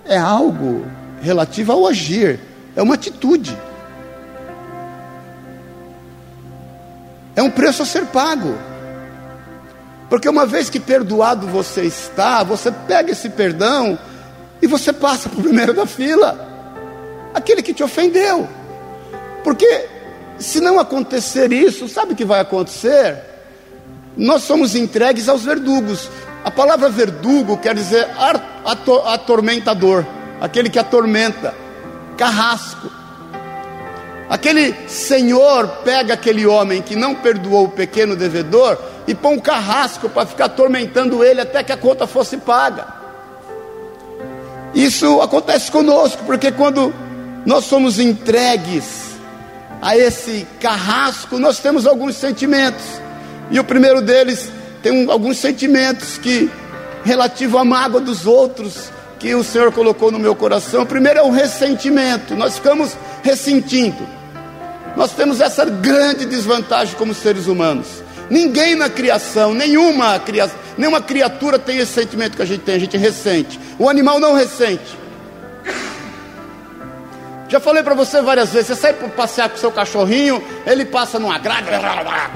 [0.05, 0.85] é algo
[1.21, 2.39] relativo ao agir,
[2.75, 3.57] é uma atitude.
[7.35, 8.57] É um preço a ser pago.
[10.09, 13.97] Porque uma vez que perdoado você está, você pega esse perdão
[14.61, 16.49] e você passa para o primeiro da fila
[17.33, 18.47] aquele que te ofendeu.
[19.43, 19.87] Porque
[20.37, 23.17] se não acontecer isso, sabe o que vai acontecer?
[24.15, 26.09] Nós somos entregues aos verdugos.
[26.43, 28.07] A palavra verdugo quer dizer
[29.05, 30.05] atormentador,
[30.39, 31.53] aquele que atormenta,
[32.17, 32.91] carrasco.
[34.29, 40.09] Aquele senhor pega aquele homem que não perdoou o pequeno devedor e põe um carrasco
[40.09, 43.00] para ficar atormentando ele até que a conta fosse paga.
[44.73, 46.93] Isso acontece conosco, porque quando
[47.45, 49.11] nós somos entregues
[49.81, 52.83] a esse carrasco, nós temos alguns sentimentos.
[53.49, 54.49] E o primeiro deles
[54.81, 56.49] tem alguns sentimentos que
[57.03, 60.83] relativo à mágoa dos outros que o Senhor colocou no meu coração.
[60.83, 62.35] O primeiro é o ressentimento.
[62.35, 64.07] Nós ficamos ressentindo.
[64.95, 67.87] Nós temos essa grande desvantagem como seres humanos.
[68.31, 72.79] Ninguém na criação, nenhuma, criação, nenhuma criatura tem esse sentimento que a gente tem, a
[72.79, 73.59] gente ressente.
[73.77, 74.97] O animal não ressente.
[77.49, 81.19] Já falei para você várias vezes, você sai para passear com seu cachorrinho, ele passa
[81.19, 81.67] numa grade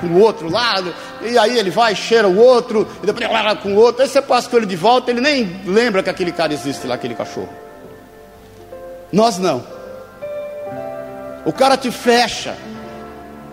[0.01, 3.29] com o outro lado, e aí ele vai, cheira o outro, e depois
[3.63, 6.34] com o outro, aí você passa com ele de volta, ele nem lembra que aquele
[6.34, 7.47] cara existe lá, aquele cachorro.
[9.13, 9.65] Nós não.
[11.45, 12.58] O cara te fecha.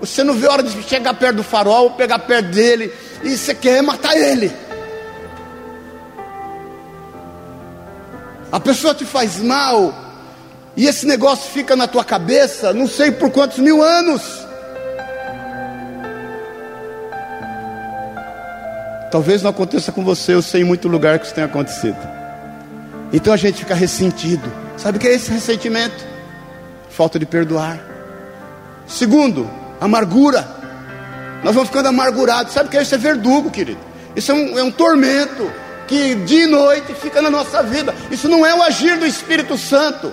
[0.03, 3.55] Você não vê a hora de chegar perto do farol, pegar perto dele, e você
[3.55, 4.53] quer matar ele.
[8.51, 9.95] A pessoa te faz mal,
[10.77, 14.23] e esse negócio fica na tua cabeça, não sei por quantos mil anos.
[19.13, 21.97] Talvez não aconteça com você, eu sei em muito lugar que isso tenha acontecido.
[23.13, 24.53] Então a gente fica ressentido.
[24.77, 26.13] Sabe o que é esse ressentimento?
[26.93, 27.81] falta de perdoar.
[28.87, 29.51] Segundo,
[29.85, 30.47] amargura.
[31.43, 32.53] Nós vamos ficando amargurados.
[32.53, 32.95] Sabe o que é isso?
[32.95, 33.81] É verdugo, querido.
[34.15, 35.51] Isso é um, é um tormento
[35.89, 37.95] que de noite fica na nossa vida.
[38.11, 40.13] Isso não é o agir do Espírito Santo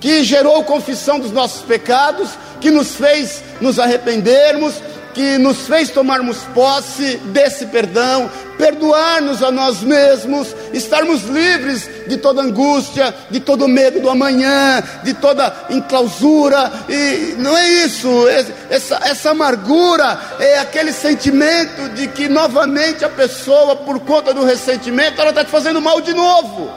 [0.00, 4.74] que gerou confissão dos nossos pecados, que nos fez nos arrependermos,
[5.18, 12.40] que nos fez tomarmos posse desse perdão, perdoar-nos a nós mesmos, estarmos livres de toda
[12.40, 18.28] angústia, de todo medo do amanhã, de toda enclausura, e não é isso,
[18.70, 25.20] essa, essa amargura é aquele sentimento de que novamente a pessoa, por conta do ressentimento,
[25.20, 26.70] ela está te fazendo mal de novo.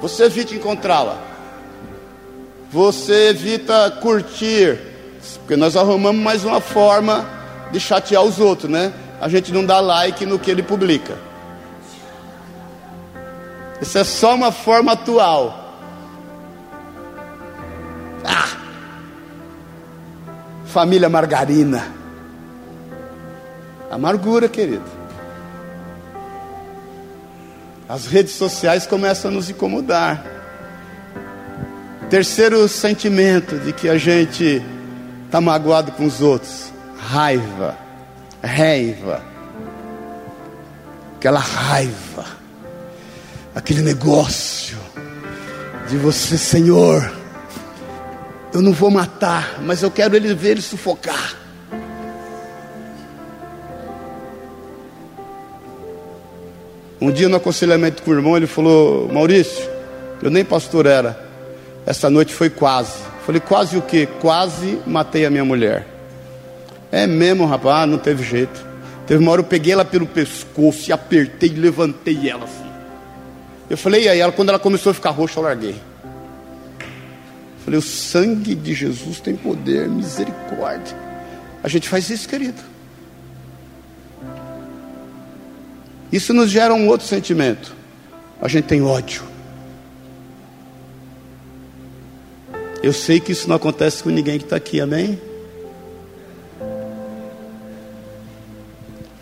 [0.00, 1.18] Você evita encontrá-la,
[2.72, 4.95] você evita curtir
[5.38, 7.26] porque nós arrumamos mais uma forma
[7.72, 8.92] de chatear os outros, né?
[9.20, 11.16] A gente não dá like no que ele publica.
[13.80, 15.78] Isso é só uma forma atual.
[18.24, 18.56] Ah!
[20.66, 21.92] Família margarina.
[23.90, 24.84] Amargura, querido.
[27.88, 30.24] As redes sociais começam a nos incomodar.
[32.10, 34.62] Terceiro sentimento de que a gente
[35.26, 36.72] está magoado com os outros.
[36.98, 37.76] Raiva,
[38.42, 39.22] raiva,
[41.16, 42.24] aquela raiva,
[43.54, 44.76] aquele negócio
[45.88, 47.12] de você, Senhor.
[48.52, 51.34] Eu não vou matar, mas eu quero ele ver ele sufocar.
[56.98, 59.68] Um dia no aconselhamento com o irmão, ele falou: Maurício,
[60.22, 61.20] eu nem pastor era,
[61.84, 63.05] essa noite foi quase.
[63.26, 64.06] Falei, quase o que?
[64.06, 65.84] Quase matei a minha mulher.
[66.92, 68.64] É mesmo, rapaz, não teve jeito.
[69.04, 72.70] Teve uma hora eu peguei ela pelo pescoço e apertei e levantei ela assim.
[73.68, 75.74] Eu falei, e aí ela, quando ela começou a ficar roxa, eu larguei.
[77.64, 80.96] Falei, o sangue de Jesus tem poder, misericórdia.
[81.64, 82.62] A gente faz isso, querido.
[86.12, 87.74] Isso nos gera um outro sentimento.
[88.40, 89.24] A gente tem ódio.
[92.82, 95.18] Eu sei que isso não acontece com ninguém que está aqui, amém?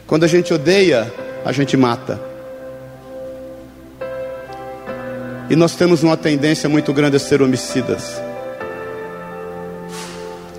[0.06, 1.12] Quando a gente odeia,
[1.44, 2.20] a gente mata.
[5.48, 8.20] E nós temos uma tendência muito grande a ser homicidas.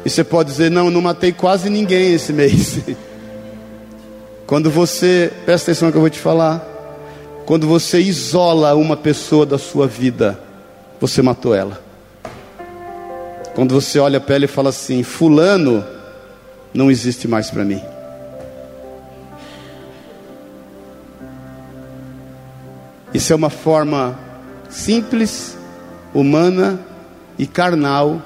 [0.03, 2.79] E você pode dizer: Não, não matei quase ninguém esse mês.
[4.45, 6.73] Quando você, presta atenção no que eu vou te falar.
[7.45, 10.39] Quando você isola uma pessoa da sua vida,
[10.99, 11.84] você matou ela.
[13.56, 15.84] Quando você olha para ela e fala assim: Fulano
[16.74, 17.82] não existe mais para mim.
[23.14, 24.20] Isso é uma forma
[24.70, 25.58] simples,
[26.14, 26.78] humana
[27.39, 28.22] e carnal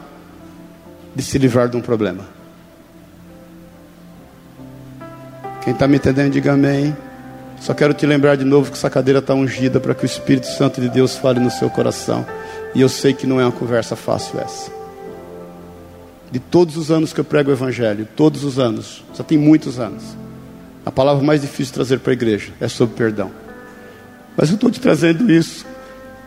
[1.15, 2.23] de se livrar de um problema.
[5.61, 6.97] Quem está me entendendo, diga amém.
[7.59, 10.47] Só quero te lembrar de novo que essa cadeira está ungida para que o Espírito
[10.47, 12.25] Santo de Deus fale no seu coração.
[12.73, 14.78] E eu sei que não é uma conversa fácil essa.
[16.31, 19.79] De todos os anos que eu prego o Evangelho, todos os anos, já tem muitos
[19.79, 20.03] anos,
[20.85, 23.31] a palavra mais difícil de trazer para a igreja é sobre perdão.
[24.37, 25.65] Mas eu estou te trazendo isso,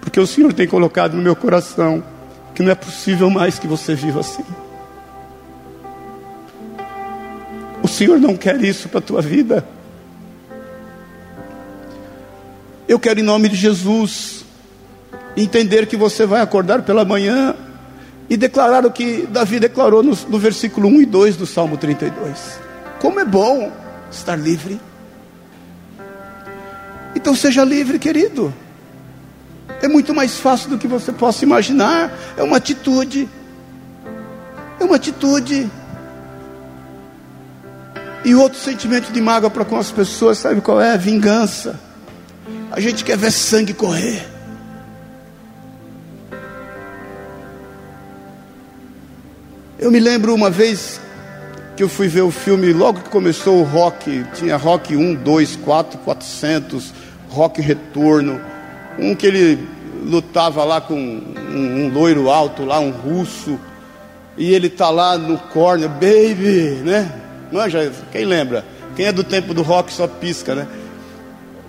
[0.00, 2.02] porque o Senhor tem colocado no meu coração
[2.54, 4.44] que não é possível mais que você viva assim.
[7.82, 9.66] O Senhor não quer isso para a tua vida.
[12.88, 14.44] Eu quero, em nome de Jesus,
[15.36, 17.56] entender que você vai acordar pela manhã
[18.28, 22.60] e declarar o que Davi declarou no, no versículo 1 e 2 do Salmo 32.
[23.00, 23.70] Como é bom
[24.10, 24.80] estar livre.
[27.14, 28.52] Então seja livre, querido.
[29.80, 32.12] É muito mais fácil do que você possa imaginar.
[32.36, 33.28] É uma atitude.
[34.78, 35.70] É uma atitude.
[38.24, 40.96] E outro sentimento de mágoa para com as pessoas, sabe qual é?
[40.96, 41.78] Vingança.
[42.70, 44.31] A gente quer ver sangue correr.
[49.82, 51.00] Eu me lembro uma vez
[51.76, 55.56] que eu fui ver o filme, logo que começou o rock, tinha rock 1, 2,
[55.56, 56.94] 4, 400,
[57.28, 58.40] rock retorno,
[58.96, 59.58] um que ele
[60.04, 63.58] lutava lá com um, um loiro alto lá, um russo,
[64.38, 67.10] e ele tá lá no corner, baby, né?
[67.50, 68.64] Manja, quem lembra?
[68.94, 70.68] Quem é do tempo do rock só pisca, né?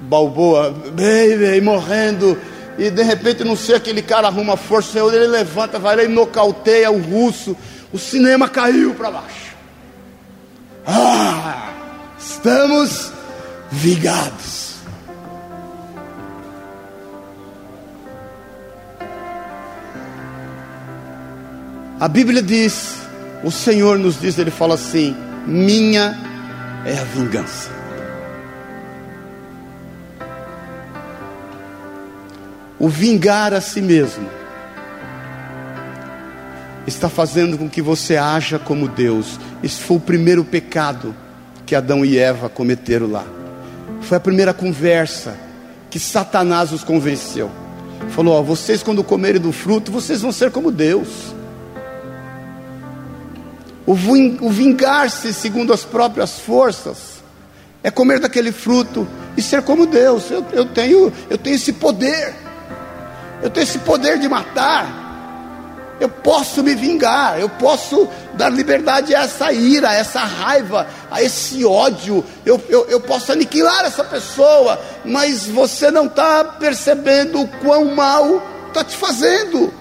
[0.01, 2.37] Balboa, baby, morrendo,
[2.77, 6.91] e de repente não sei, aquele cara arruma força, ele levanta, vai lá e nocauteia
[6.91, 7.57] o russo,
[7.93, 9.53] o cinema caiu para baixo.
[10.85, 11.71] Ah,
[12.17, 13.11] estamos
[13.71, 14.73] vigados.
[21.99, 22.97] A Bíblia diz,
[23.43, 25.15] o Senhor nos diz, ele fala assim:
[25.45, 26.17] minha
[26.85, 27.69] é a vingança.
[32.79, 34.42] O vingar a si mesmo
[36.85, 39.39] está fazendo com que você haja como Deus.
[39.63, 41.15] Esse foi o primeiro pecado
[41.65, 43.25] que Adão e Eva cometeram lá.
[44.01, 45.37] Foi a primeira conversa
[45.89, 47.49] que Satanás os convenceu.
[48.09, 51.33] Falou: ó, vocês quando comerem do fruto, vocês vão ser como Deus.
[53.85, 57.21] O vingar-se segundo as próprias forças
[57.83, 59.05] é comer daquele fruto
[59.35, 60.31] e ser como Deus.
[60.31, 62.33] Eu, eu, tenho, eu tenho esse poder.
[63.41, 65.02] Eu tenho esse poder de matar.
[66.03, 71.23] Eu posso me vingar, eu posso dar liberdade a essa ira, a essa raiva, a
[71.23, 72.25] esse ódio.
[72.45, 78.43] Eu, eu, eu posso aniquilar essa pessoa, mas você não está percebendo o quão mal
[78.67, 79.73] está te fazendo.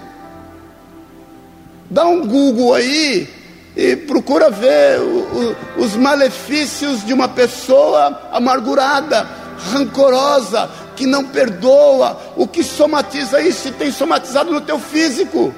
[1.89, 3.29] Dá um Google aí
[3.75, 9.27] e procura ver o, o, os malefícios de uma pessoa amargurada,
[9.73, 15.53] rancorosa, que não perdoa, o que somatiza isso e tem somatizado no teu físico.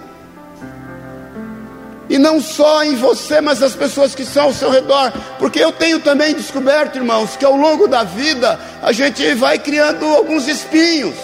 [2.09, 5.11] E não só em você, mas as pessoas que estão ao seu redor.
[5.39, 10.05] Porque eu tenho também descoberto, irmãos, que ao longo da vida a gente vai criando
[10.05, 11.15] alguns espinhos.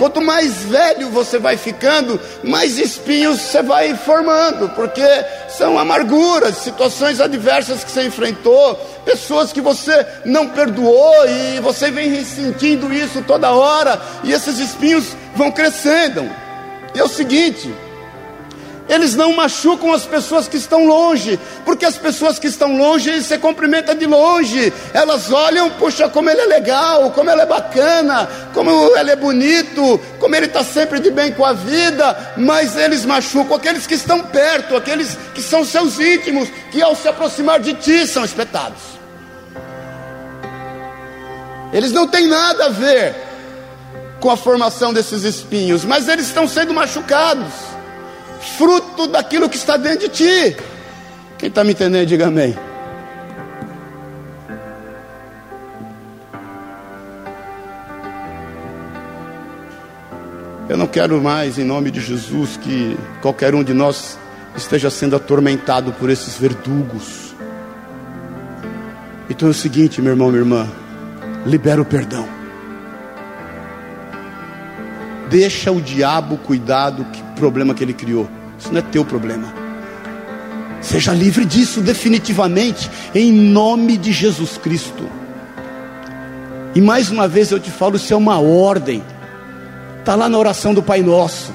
[0.00, 5.04] Quanto mais velho você vai ficando, mais espinhos você vai formando, porque
[5.46, 12.08] são amarguras, situações adversas que você enfrentou, pessoas que você não perdoou e você vem
[12.08, 15.04] ressentindo isso toda hora, e esses espinhos
[15.36, 16.26] vão crescendo.
[16.94, 17.70] E é o seguinte,
[18.90, 23.38] eles não machucam as pessoas que estão longe, porque as pessoas que estão longe se
[23.38, 28.68] cumprimentam de longe, elas olham, puxa, como ele é legal, como ele é bacana, como
[28.96, 33.54] ele é bonito, como ele está sempre de bem com a vida, mas eles machucam
[33.54, 38.08] aqueles que estão perto, aqueles que são seus íntimos, que ao se aproximar de ti
[38.08, 38.98] são espetados.
[41.72, 43.14] Eles não têm nada a ver
[44.18, 47.69] com a formação desses espinhos, mas eles estão sendo machucados
[48.40, 50.56] fruto daquilo que está dentro de ti.
[51.38, 52.56] Quem está me entendendo, diga amém.
[60.68, 64.16] Eu não quero mais, em nome de Jesus, que qualquer um de nós
[64.56, 67.34] esteja sendo atormentado por esses verdugos.
[69.28, 70.68] Então é o seguinte, meu irmão, minha irmã,
[71.44, 72.39] libera o perdão.
[75.30, 77.06] Deixa o diabo cuidar do
[77.36, 78.28] problema que ele criou.
[78.58, 79.54] Isso não é teu problema.
[80.82, 85.08] Seja livre disso definitivamente, em nome de Jesus Cristo.
[86.74, 89.02] E mais uma vez eu te falo, isso é uma ordem.
[90.00, 91.52] Está lá na oração do Pai Nosso.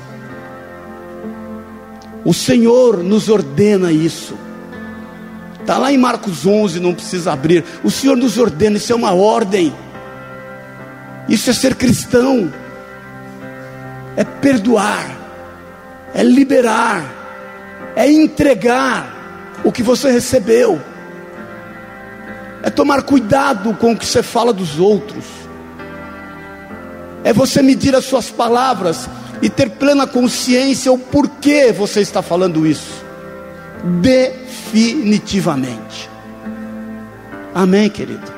[2.24, 4.36] O Senhor nos ordena isso.
[5.60, 7.64] Está lá em Marcos 11, não precisa abrir.
[7.84, 9.74] O Senhor nos ordena, isso é uma ordem.
[11.28, 12.52] Isso é ser cristão.
[14.16, 15.18] É perdoar.
[16.14, 17.04] É liberar.
[17.96, 20.82] É entregar o que você recebeu.
[22.64, 25.24] É tomar cuidado com o que você fala dos outros.
[27.24, 29.08] É você medir as suas palavras
[29.42, 33.06] e ter plena consciência o porquê você está falando isso.
[34.02, 36.10] Definitivamente.
[37.54, 38.34] Amém, querido.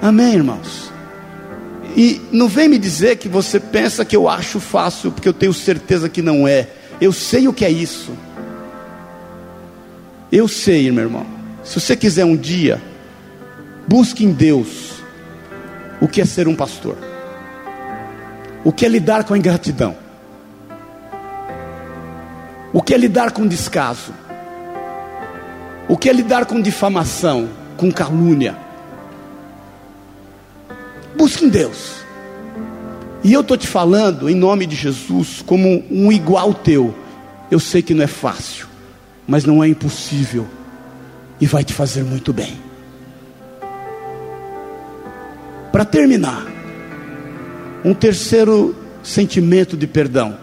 [0.00, 0.91] Amém, irmãos.
[1.96, 5.52] E não vem me dizer que você pensa que eu acho fácil, porque eu tenho
[5.52, 6.68] certeza que não é.
[7.00, 8.12] Eu sei o que é isso.
[10.30, 11.26] Eu sei, meu irmão.
[11.62, 12.80] Se você quiser um dia,
[13.86, 15.02] busque em Deus
[16.00, 16.96] o que é ser um pastor.
[18.64, 19.96] O que é lidar com a ingratidão?
[22.72, 24.14] O que é lidar com descaso?
[25.88, 28.56] O que é lidar com difamação, com calúnia?
[31.22, 32.02] Busque em Deus.
[33.22, 36.92] E eu estou te falando em nome de Jesus, como um igual teu.
[37.48, 38.72] Eu sei que não é fácil
[39.26, 40.46] mas não é impossível
[41.40, 42.58] e vai te fazer muito bem.
[45.70, 46.46] Para terminar,
[47.84, 50.36] um terceiro sentimento de perdão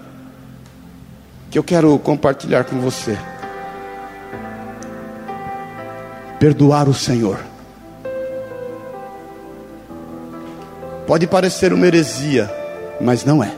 [1.51, 3.17] que eu quero compartilhar com você.
[6.39, 7.49] Perdoar o Senhor.
[11.10, 12.47] Pode parecer uma heresia,
[13.01, 13.51] mas não é.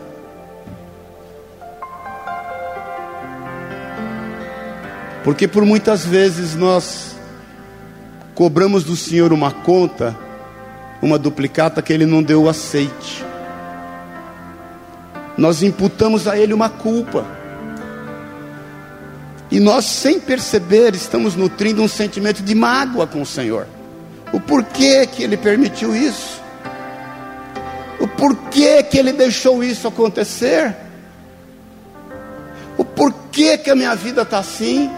[5.22, 7.14] Porque por muitas vezes nós
[8.34, 10.18] cobramos do Senhor uma conta,
[11.02, 13.22] uma duplicata que Ele não deu o aceite.
[15.38, 17.26] Nós imputamos a Ele uma culpa.
[19.52, 23.68] E nós, sem perceber, estamos nutrindo um sentimento de mágoa com o Senhor.
[24.32, 26.41] O porquê que Ele permitiu isso?
[28.02, 30.76] O porquê que Ele deixou isso acontecer?
[32.78, 34.92] O porquê que a minha vida está assim?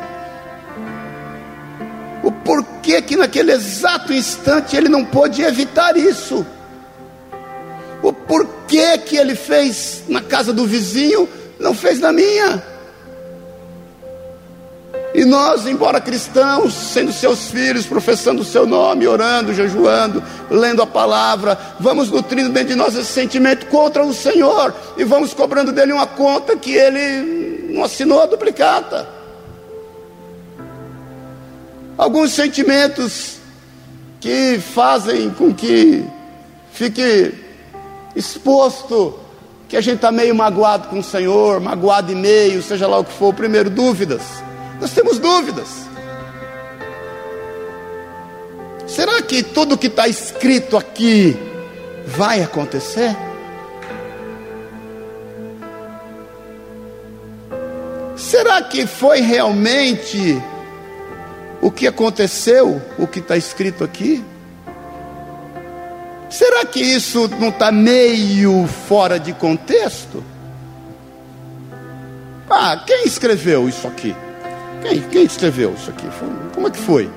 [2.24, 6.46] o porquê que naquele exato instante ele não pôde evitar isso,
[8.02, 11.28] o porquê que ele fez na casa do vizinho,
[11.60, 12.73] não fez na minha.
[15.14, 20.88] E nós, embora cristãos, sendo seus filhos, professando o seu nome, orando, jejuando, lendo a
[20.88, 25.94] palavra, vamos nutrindo dentro de nós esse sentimento contra o Senhor e vamos cobrando dele
[25.94, 29.24] uma conta que ele não assinou a duplicata
[31.98, 33.38] alguns sentimentos
[34.20, 36.04] que fazem com que
[36.72, 37.34] fique
[38.16, 39.20] exposto
[39.68, 43.04] que a gente está meio magoado com o Senhor, magoado e meio, seja lá o
[43.04, 43.34] que for.
[43.34, 44.22] Primeiro, dúvidas.
[44.84, 45.70] Nós temos dúvidas.
[48.86, 51.38] Será que tudo que está escrito aqui
[52.06, 53.16] vai acontecer?
[58.18, 60.38] Será que foi realmente
[61.62, 64.22] o que aconteceu, o que está escrito aqui?
[66.30, 70.22] Será que isso não está meio fora de contexto?
[72.50, 74.14] Ah, quem escreveu isso aqui?
[74.84, 76.06] Quem, quem escreveu isso aqui?
[76.54, 77.10] Como é que foi?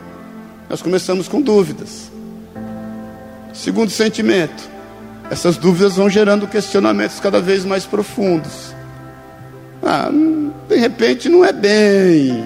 [0.71, 2.11] Nós começamos com dúvidas.
[3.53, 4.71] Segundo sentimento,
[5.31, 8.73] essas dúvidas vão gerando questionamentos cada vez mais profundos.
[9.83, 10.11] Ah,
[10.69, 12.45] de repente não é bem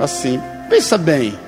[0.00, 0.40] assim.
[0.68, 1.38] Pensa bem.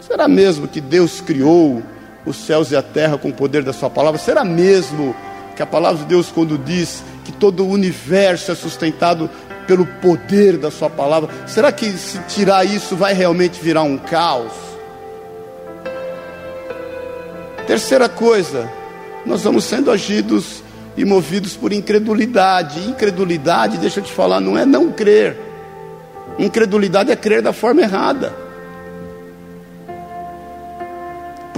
[0.00, 1.82] Será mesmo que Deus criou
[2.24, 4.18] os céus e a terra com o poder da sua palavra?
[4.18, 5.14] Será mesmo
[5.54, 9.28] que a palavra de Deus quando diz que todo o universo é sustentado
[9.68, 14.52] pelo poder da sua palavra, será que se tirar isso vai realmente virar um caos?
[17.66, 18.68] Terceira coisa,
[19.26, 20.64] nós vamos sendo agidos
[20.96, 22.80] e movidos por incredulidade.
[22.88, 25.36] Incredulidade, deixa eu te falar, não é não crer.
[26.38, 28.47] Incredulidade é crer da forma errada.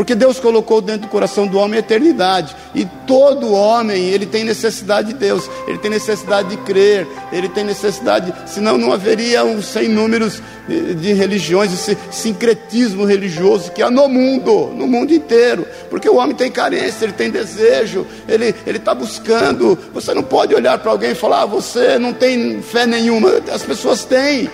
[0.01, 2.57] Porque Deus colocou dentro do coração do homem a eternidade.
[2.74, 5.46] E todo homem, ele tem necessidade de Deus.
[5.68, 7.07] Ele tem necessidade de crer.
[7.30, 8.32] Ele tem necessidade.
[8.46, 14.72] Senão não haveria um sem números de religiões, esse sincretismo religioso que há no mundo,
[14.74, 15.66] no mundo inteiro.
[15.90, 19.78] Porque o homem tem carência, ele tem desejo, ele está buscando.
[19.92, 23.32] Você não pode olhar para alguém e falar, ah, você não tem fé nenhuma.
[23.53, 24.48] As pessoas têm.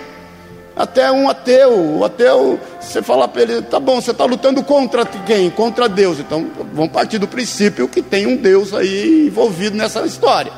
[0.77, 5.03] Até um ateu, o ateu, você fala para ele, tá bom, você está lutando contra
[5.05, 5.49] quem?
[5.49, 6.19] Contra Deus.
[6.19, 10.51] Então vamos partir do princípio que tem um Deus aí envolvido nessa história.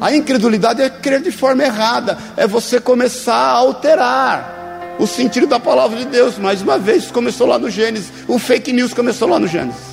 [0.00, 5.58] A incredulidade é crer de forma errada, é você começar a alterar o sentido da
[5.58, 6.38] palavra de Deus.
[6.38, 9.87] Mais uma vez, começou lá no Gênesis, o fake news começou lá no Gênesis.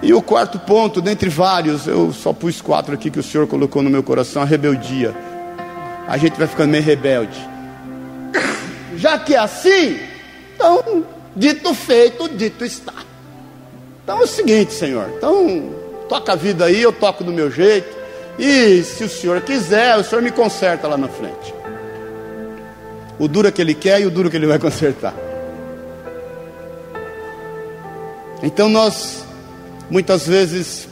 [0.00, 3.82] E o quarto ponto, dentre vários, eu só pus quatro aqui que o Senhor colocou
[3.82, 5.14] no meu coração: a rebeldia.
[6.06, 7.38] A gente vai ficando meio rebelde.
[8.96, 9.98] Já que é assim,
[10.54, 11.04] então,
[11.36, 12.94] dito feito, dito está.
[14.02, 15.10] Então é o seguinte, Senhor.
[15.16, 15.70] Então,
[16.08, 17.96] toca a vida aí, eu toco do meu jeito.
[18.38, 21.54] E se o Senhor quiser, o Senhor me conserta lá na frente.
[23.18, 25.14] O duro que Ele quer e o duro que Ele vai consertar.
[28.42, 29.27] Então nós
[29.90, 30.88] Muitas vezes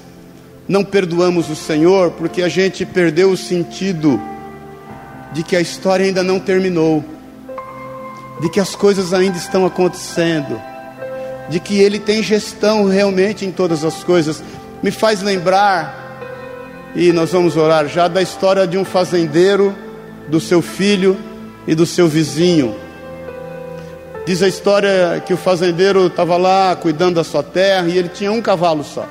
[0.68, 4.20] não perdoamos o Senhor porque a gente perdeu o sentido
[5.32, 7.05] de que a história ainda não terminou,
[8.40, 10.61] de que as coisas ainda estão acontecendo,
[11.49, 14.42] de que Ele tem gestão realmente em todas as coisas.
[14.82, 19.74] Me faz lembrar, e nós vamos orar já, da história de um fazendeiro,
[20.28, 21.16] do seu filho
[21.66, 22.74] e do seu vizinho.
[24.26, 28.32] Diz a história que o fazendeiro estava lá cuidando da sua terra e ele tinha
[28.32, 29.06] um cavalo só.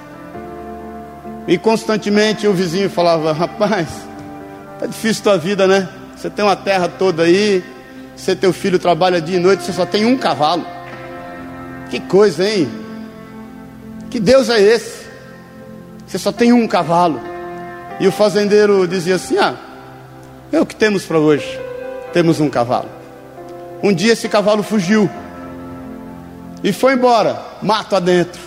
[1.47, 3.87] E constantemente o vizinho falava: Rapaz,
[4.77, 5.87] tá difícil tua vida, né?
[6.17, 7.63] Você tem uma terra toda aí,
[8.13, 10.65] você teu filho trabalha dia e noite, você só tem um cavalo.
[11.89, 12.67] Que coisa, hein?
[14.09, 15.05] Que Deus é esse?
[16.05, 17.21] Você só tem um cavalo.
[18.01, 19.55] E o fazendeiro dizia assim: Ah,
[20.51, 21.57] é o que temos para hoje.
[22.11, 22.94] Temos um cavalo.
[23.85, 25.07] Um dia esse cavalo fugiu
[26.63, 28.41] e foi embora, mato adentro.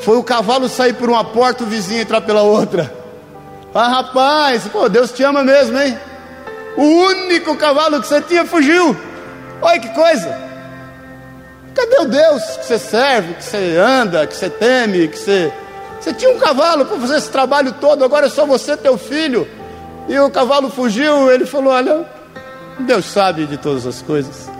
[0.00, 2.90] Foi o cavalo sair por uma porta, o vizinho entrar pela outra.
[3.74, 5.98] Ah, rapaz, pô, Deus te ama mesmo, hein?
[6.78, 8.96] O único cavalo que você tinha fugiu.
[9.60, 10.34] Olha que coisa.
[11.74, 15.52] Cadê o Deus que você serve, que você anda, que você teme, que você.
[16.00, 19.46] Você tinha um cavalo para fazer esse trabalho todo, agora é só você, teu filho.
[20.08, 22.06] E o cavalo fugiu, ele falou: Olha,
[22.80, 24.50] Deus sabe de todas as coisas.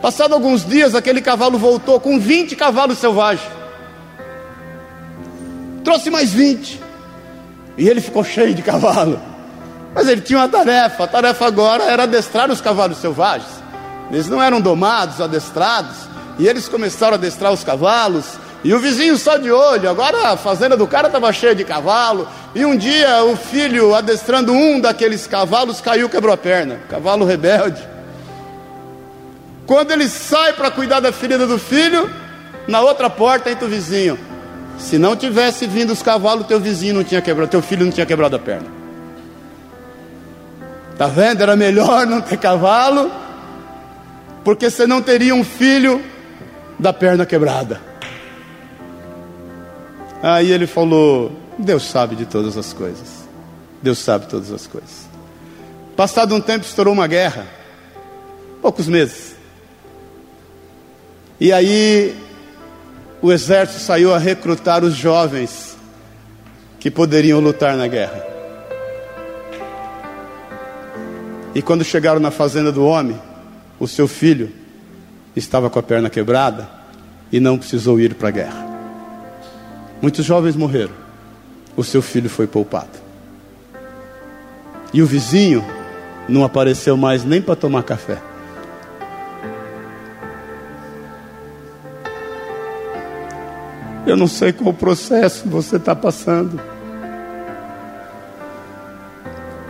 [0.00, 3.48] Passado alguns dias, aquele cavalo voltou com 20 cavalos selvagens.
[5.84, 6.80] Trouxe mais 20.
[7.78, 9.20] E ele ficou cheio de cavalo.
[9.94, 11.04] Mas ele tinha uma tarefa.
[11.04, 13.50] A tarefa agora era adestrar os cavalos selvagens.
[14.10, 15.96] Eles não eram domados, adestrados.
[16.38, 18.26] E eles começaram a adestrar os cavalos.
[18.64, 19.90] E o vizinho só de olho.
[19.90, 22.28] Agora a fazenda do cara estava cheia de cavalo.
[22.54, 26.80] E um dia o filho, adestrando um daqueles cavalos, caiu, quebrou a perna.
[26.88, 27.82] Cavalo rebelde.
[29.66, 32.08] Quando ele sai para cuidar da ferida do filho,
[32.68, 34.18] na outra porta entra o vizinho.
[34.78, 38.06] Se não tivesse vindo os cavalos, teu vizinho não tinha quebrado, teu filho não tinha
[38.06, 38.66] quebrado a perna.
[40.96, 41.42] Tá vendo?
[41.42, 43.10] Era melhor não ter cavalo,
[44.44, 46.02] porque você não teria um filho
[46.78, 47.91] da perna quebrada.
[50.22, 53.22] Aí ele falou: Deus sabe de todas as coisas.
[53.82, 55.08] Deus sabe todas as coisas.
[55.96, 57.46] Passado um tempo, estourou uma guerra.
[58.62, 59.34] Poucos meses.
[61.40, 62.16] E aí,
[63.20, 65.76] o exército saiu a recrutar os jovens
[66.78, 68.24] que poderiam lutar na guerra.
[71.54, 73.20] E quando chegaram na fazenda do homem,
[73.78, 74.50] o seu filho
[75.34, 76.68] estava com a perna quebrada
[77.30, 78.71] e não precisou ir para a guerra.
[80.02, 80.90] Muitos jovens morreram.
[81.76, 82.98] O seu filho foi poupado.
[84.92, 85.64] E o vizinho
[86.28, 88.18] não apareceu mais nem para tomar café.
[94.04, 96.60] Eu não sei qual processo você está passando.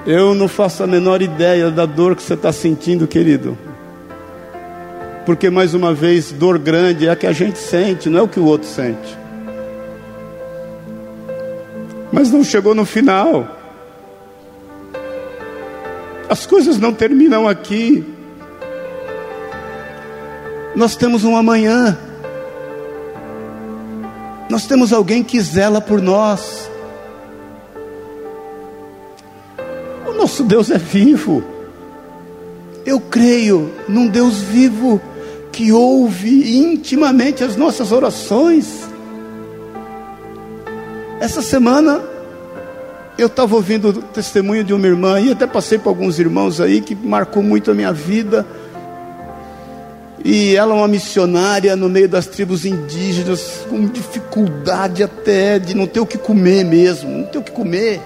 [0.06, 3.56] Eu não faço a menor ideia da dor que você está sentindo, querido.
[5.26, 8.28] Porque, mais uma vez, dor grande é a que a gente sente, não é o
[8.28, 9.21] que o outro sente
[12.12, 13.48] mas não chegou no final.
[16.28, 18.04] As coisas não terminam aqui.
[20.76, 21.98] Nós temos um amanhã.
[24.48, 26.70] Nós temos alguém que zela por nós.
[30.06, 31.42] O nosso Deus é vivo.
[32.84, 35.00] Eu creio num Deus vivo
[35.50, 38.81] que ouve intimamente as nossas orações.
[41.22, 42.02] Essa semana
[43.16, 46.80] eu estava ouvindo o testemunho de uma irmã e até passei para alguns irmãos aí
[46.80, 48.44] que marcou muito a minha vida.
[50.24, 55.86] E ela é uma missionária no meio das tribos indígenas, com dificuldade até de não
[55.86, 58.00] ter o que comer mesmo, não ter o que comer.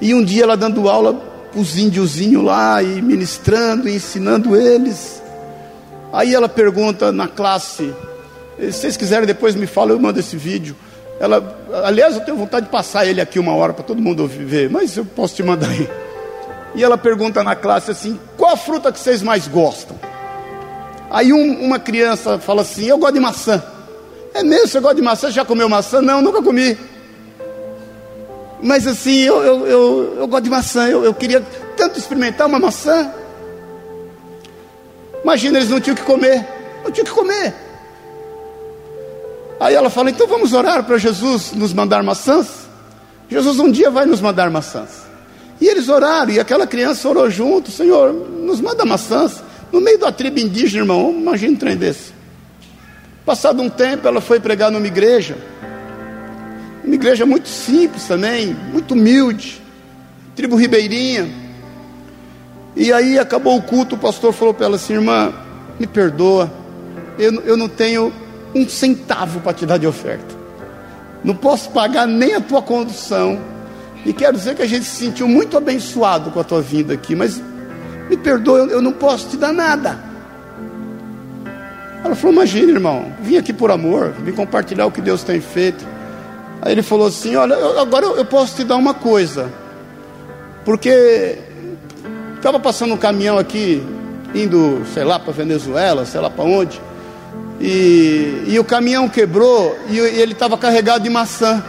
[0.00, 5.22] E um dia ela dando aula para os índiozinhos lá, e ministrando, e ensinando eles.
[6.10, 7.92] Aí ela pergunta na classe,
[8.58, 10.74] se vocês quiserem depois me falam, eu mando esse vídeo.
[11.20, 14.68] Ela, aliás, eu tenho vontade de passar ele aqui uma hora para todo mundo ver,
[14.68, 15.88] mas eu posso te mandar aí.
[16.74, 19.96] E ela pergunta na classe assim: qual a fruta que vocês mais gostam?
[21.10, 23.62] Aí um, uma criança fala assim: Eu gosto de maçã.
[24.34, 24.66] É mesmo?
[24.66, 25.30] Você gosta de maçã?
[25.30, 26.02] Já comeu maçã?
[26.02, 26.76] Não, nunca comi.
[28.60, 30.88] Mas assim, eu, eu, eu, eu gosto de maçã.
[30.88, 31.40] Eu, eu queria
[31.76, 33.12] tanto experimentar uma maçã.
[35.22, 36.44] Imagina, eles não tinham que comer.
[36.82, 37.54] Não tinham que comer.
[39.60, 42.64] Aí ela fala: Então vamos orar para Jesus nos mandar maçãs?
[43.28, 45.04] Jesus um dia vai nos mandar maçãs.
[45.60, 49.42] E eles oraram, e aquela criança orou junto: Senhor, nos manda maçãs.
[49.72, 52.12] No meio da tribo indígena, irmão, imagina um trem desse.
[53.24, 55.36] Passado um tempo, ela foi pregar numa igreja.
[56.84, 59.62] Uma igreja muito simples também, muito humilde.
[60.36, 61.28] Tribo ribeirinha.
[62.76, 65.32] E aí acabou o culto, o pastor falou para ela assim: irmã,
[65.78, 66.52] me perdoa,
[67.18, 68.12] eu, eu não tenho
[68.54, 70.34] um centavo para te dar de oferta.
[71.22, 73.38] Não posso pagar nem a tua condução.
[74.04, 77.16] E quero dizer que a gente se sentiu muito abençoado com a tua vinda aqui,
[77.16, 77.42] mas
[78.08, 79.98] me perdoe, eu não posso te dar nada.
[82.04, 85.86] Ela falou: Imagina, irmão, vim aqui por amor, vim compartilhar o que Deus tem feito.
[86.60, 89.50] Aí ele falou assim: Olha, agora eu posso te dar uma coisa,
[90.66, 91.38] porque
[92.36, 93.82] estava passando um caminhão aqui,
[94.34, 96.78] indo, sei lá, para Venezuela, sei lá para onde,
[97.60, 101.62] e, e o caminhão quebrou e, e ele estava carregado de maçã.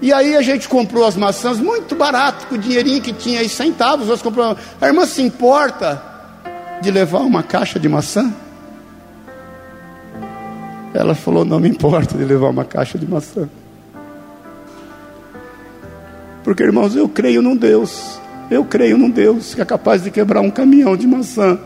[0.00, 3.48] E aí a gente comprou as maçãs muito barato, com o dinheirinho que tinha aí,
[3.48, 4.08] centavos.
[4.08, 4.58] Nós compramos.
[4.80, 6.02] A irmã se importa
[6.82, 8.32] de levar uma caixa de maçã?
[10.92, 13.48] Ela falou: Não me importa de levar uma caixa de maçã.
[16.42, 18.20] Porque, irmãos, eu creio num Deus.
[18.50, 21.58] Eu creio num Deus que é capaz de quebrar um caminhão de maçã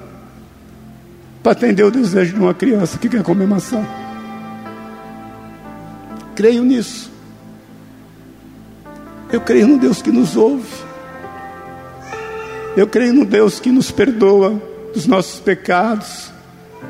[1.49, 3.82] para atender o desejo de uma criança que quer comer maçã.
[6.36, 7.11] Creio nisso.
[9.32, 10.68] Eu creio no Deus que nos ouve.
[12.76, 14.61] Eu creio no Deus que nos perdoa
[14.92, 16.30] dos nossos pecados,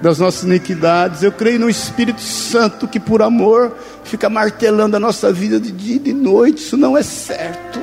[0.03, 1.23] das nossas iniquidades.
[1.23, 5.97] Eu creio no Espírito Santo que, por amor, fica martelando a nossa vida de dia
[5.97, 6.65] e de noite.
[6.65, 7.81] Isso não é certo.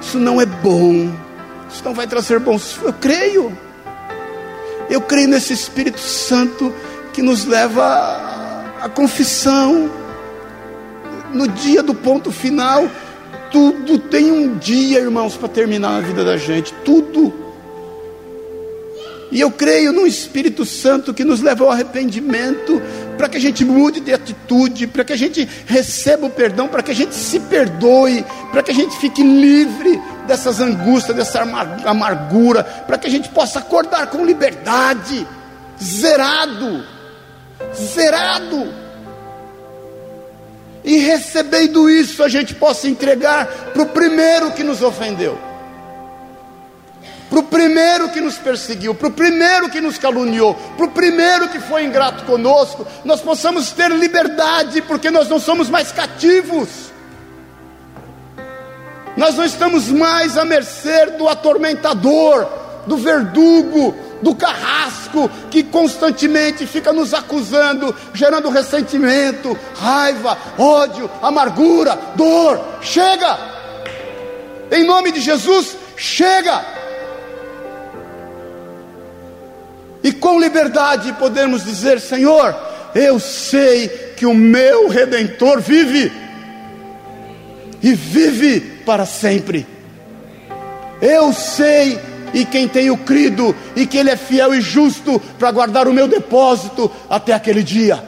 [0.00, 1.14] Isso não é bom.
[1.72, 2.76] Isso não vai trazer bons.
[2.82, 3.56] Eu creio.
[4.92, 6.70] Eu creio nesse Espírito Santo
[7.14, 7.82] que nos leva
[8.78, 9.90] à confissão.
[11.32, 12.86] No dia do ponto final,
[13.50, 16.74] tudo tem um dia, irmãos, para terminar a vida da gente.
[16.84, 17.32] Tudo.
[19.30, 22.82] E eu creio no Espírito Santo que nos leva ao arrependimento,
[23.22, 26.82] para que a gente mude de atitude, para que a gente receba o perdão, para
[26.82, 31.40] que a gente se perdoe, para que a gente fique livre dessas angústias, dessa
[31.84, 35.24] amargura, para que a gente possa acordar com liberdade,
[35.80, 36.84] zerado,
[37.72, 38.74] zerado.
[40.82, 45.38] E recebendo isso a gente possa entregar para o primeiro que nos ofendeu,
[47.32, 51.48] para o primeiro que nos perseguiu, para o primeiro que nos caluniou, para o primeiro
[51.48, 56.68] que foi ingrato conosco, nós possamos ter liberdade, porque nós não somos mais cativos,
[59.16, 62.46] nós não estamos mais à mercê do atormentador,
[62.86, 72.60] do verdugo, do carrasco que constantemente fica nos acusando, gerando ressentimento, raiva, ódio, amargura, dor.
[72.82, 73.38] Chega!
[74.70, 76.81] Em nome de Jesus, chega!
[80.02, 82.54] E com liberdade podemos dizer: Senhor,
[82.94, 86.12] eu sei que o meu redentor vive,
[87.82, 89.66] e vive para sempre.
[91.00, 91.98] Eu sei
[92.32, 96.08] e quem tenho crido, e que Ele é fiel e justo para guardar o meu
[96.08, 98.02] depósito até aquele dia.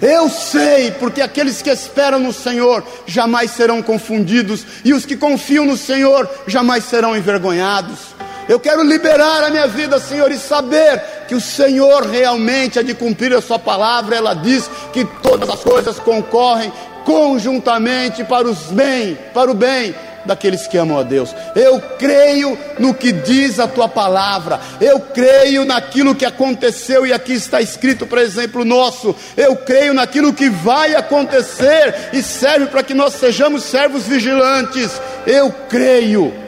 [0.00, 5.64] Eu sei, porque aqueles que esperam no Senhor jamais serão confundidos, e os que confiam
[5.64, 8.14] no Senhor jamais serão envergonhados.
[8.48, 12.94] Eu quero liberar a minha vida, Senhor, e saber que o Senhor realmente há de
[12.94, 14.16] cumprir a Sua palavra.
[14.16, 16.72] Ela diz que todas as coisas concorrem
[17.04, 19.94] conjuntamente para os bem, para o bem
[20.24, 21.34] daqueles que amam a Deus.
[21.54, 24.60] Eu creio no que diz a tua palavra.
[24.80, 29.14] Eu creio naquilo que aconteceu e aqui está escrito, por exemplo, nosso.
[29.36, 35.00] Eu creio naquilo que vai acontecer e serve para que nós sejamos servos vigilantes.
[35.26, 36.45] Eu creio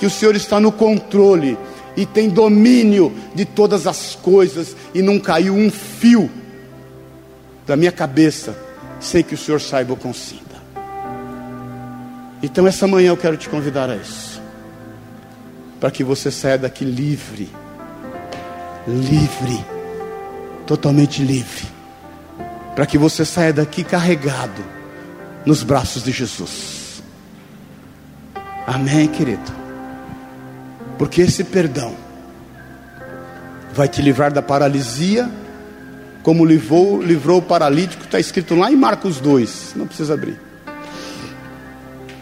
[0.00, 1.58] que o Senhor está no controle
[1.94, 6.30] e tem domínio de todas as coisas e não caiu um fio
[7.66, 8.56] da minha cabeça
[8.98, 10.56] sem que o Senhor saiba ou consinta.
[12.42, 14.40] Então, essa manhã eu quero te convidar a isso,
[15.78, 17.50] para que você saia daqui livre,
[18.88, 19.62] livre,
[20.66, 21.66] totalmente livre,
[22.74, 24.64] para que você saia daqui carregado
[25.44, 27.02] nos braços de Jesus.
[28.66, 29.60] Amém, querido?
[31.00, 31.94] Porque esse perdão
[33.72, 35.30] vai te livrar da paralisia,
[36.22, 40.38] como livrou, livrou o paralítico, está escrito lá em Marcos 2, não precisa abrir.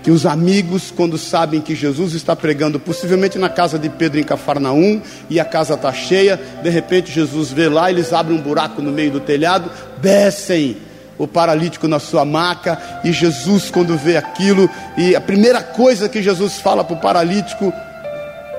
[0.00, 4.22] Que os amigos, quando sabem que Jesus está pregando, possivelmente na casa de Pedro em
[4.22, 8.80] Cafarnaum, e a casa está cheia, de repente Jesus vê lá, eles abrem um buraco
[8.80, 10.76] no meio do telhado, descem
[11.18, 16.22] o paralítico na sua maca, e Jesus, quando vê aquilo, e a primeira coisa que
[16.22, 17.74] Jesus fala para o paralítico,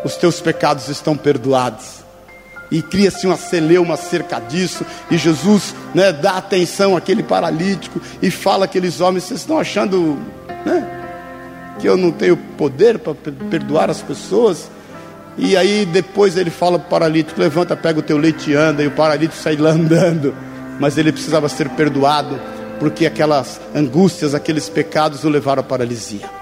[0.03, 1.99] os teus pecados estão perdoados.
[2.71, 8.65] E cria-se uma celeuma acerca disso, e Jesus né, dá atenção àquele paralítico e fala
[8.65, 10.19] àqueles homens: vocês estão achando
[10.63, 13.15] né, que eu não tenho poder para
[13.49, 14.69] perdoar as pessoas?
[15.35, 18.83] E aí depois ele fala para o paralítico: levanta, pega o teu leite e anda,
[18.83, 20.35] e o paralítico sai lá andando.
[20.79, 22.39] Mas ele precisava ser perdoado,
[22.79, 26.38] porque aquelas angústias, aqueles pecados o levaram à paralisia.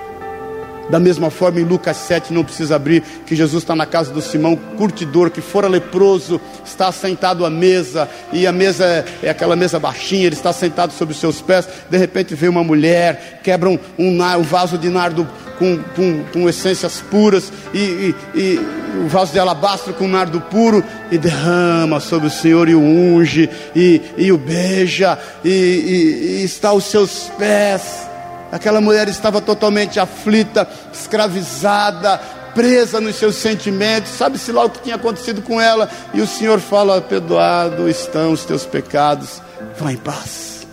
[0.90, 4.22] Da mesma forma, em Lucas 7, não precisa abrir, que Jesus está na casa do
[4.22, 9.56] Simão, curtidor, que fora leproso, está sentado à mesa, e a mesa é, é aquela
[9.56, 11.68] mesa baixinha, ele está sentado sobre os seus pés.
[11.90, 15.28] De repente vem uma mulher, quebra um, um, um vaso de nardo
[15.60, 18.60] com, com, com essências puras, e, e, e
[19.04, 20.82] o vaso de alabastro com nardo puro,
[21.12, 26.70] e derrama sobre o Senhor e o unge, e, e o beija, e, e está
[26.70, 28.07] aos seus pés.
[28.52, 32.18] Aquela mulher estava totalmente aflita, escravizada,
[32.54, 36.60] presa nos seus sentimentos, sabe-se lá o que tinha acontecido com ela, e o Senhor
[36.60, 39.42] fala: Perdoado estão os teus pecados,
[39.78, 40.66] vá em paz.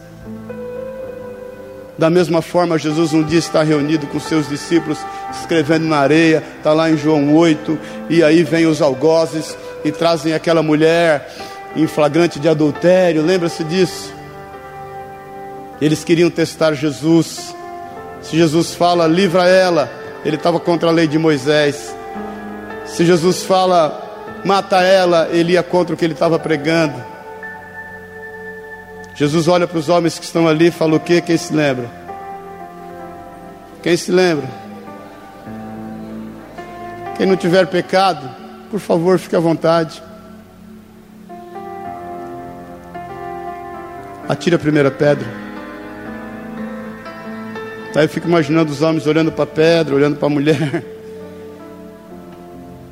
[1.99, 4.99] Da mesma forma, Jesus um dia está reunido com seus discípulos,
[5.39, 10.33] escrevendo na areia, está lá em João 8, e aí vem os algozes e trazem
[10.33, 11.31] aquela mulher
[11.77, 14.13] em flagrante de adultério, lembra-se disso?
[15.81, 17.55] Eles queriam testar Jesus,
[18.25, 19.91] se Jesus fala, livra ela,
[20.25, 21.95] ele estava contra a lei de Moisés.
[22.87, 26.95] Se Jesus fala, mata ela, ele ia contra o que ele estava pregando.
[29.15, 31.21] Jesus olha para os homens que estão ali e fala o quê?
[31.21, 31.89] Quem se lembra?
[33.83, 34.49] Quem se lembra?
[37.19, 38.29] Quem não tiver pecado,
[38.71, 40.03] por favor, fique à vontade.
[44.27, 45.44] Atire a primeira pedra.
[47.95, 50.85] Aí eu fico imaginando os homens olhando para a pedra, olhando para a mulher.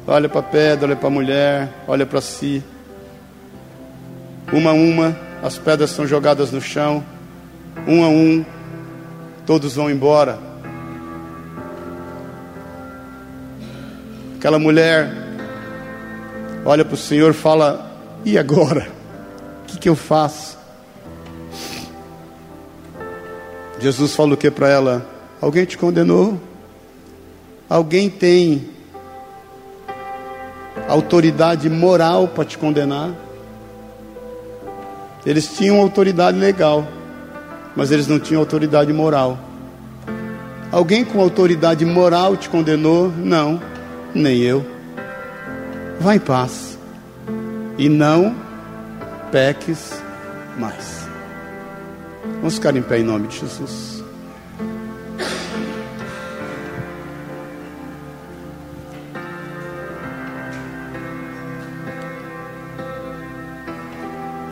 [0.07, 2.63] Olha para a pedra, olha para a mulher, olha para si.
[4.53, 7.03] Uma a uma, as pedras são jogadas no chão.
[7.87, 8.45] Um a um,
[9.45, 10.39] todos vão embora.
[14.37, 15.11] Aquela mulher
[16.65, 17.91] olha para o Senhor fala:
[18.25, 18.89] E agora?
[19.63, 20.62] O que, que eu faço?
[23.83, 25.05] Jesus fala o que para ela?
[25.41, 26.41] Alguém te condenou?
[27.69, 28.69] Alguém tem
[30.89, 33.11] autoridade moral para te condenar?
[35.27, 36.87] Eles tinham autoridade legal,
[37.75, 39.37] mas eles não tinham autoridade moral.
[40.71, 43.13] Alguém com autoridade moral te condenou?
[43.19, 43.61] Não,
[44.15, 44.65] nem eu.
[45.99, 46.79] Vá em paz
[47.77, 48.33] e não
[49.33, 50.01] peques
[50.57, 51.02] mais.
[52.43, 54.03] Vamos ficar em pé em nome de Jesus.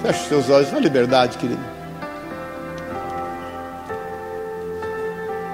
[0.02, 1.60] Feche seus olhos na liberdade, querido.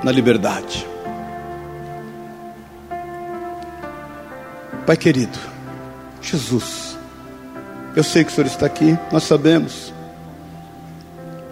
[0.05, 0.87] Na liberdade.
[4.85, 5.39] Pai querido,
[6.21, 6.99] Jesus,
[7.97, 9.96] eu sei que o Senhor está aqui, nós sabemos.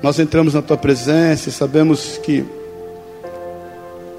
[0.04, 2.44] Nós entramos na tua presença e sabemos que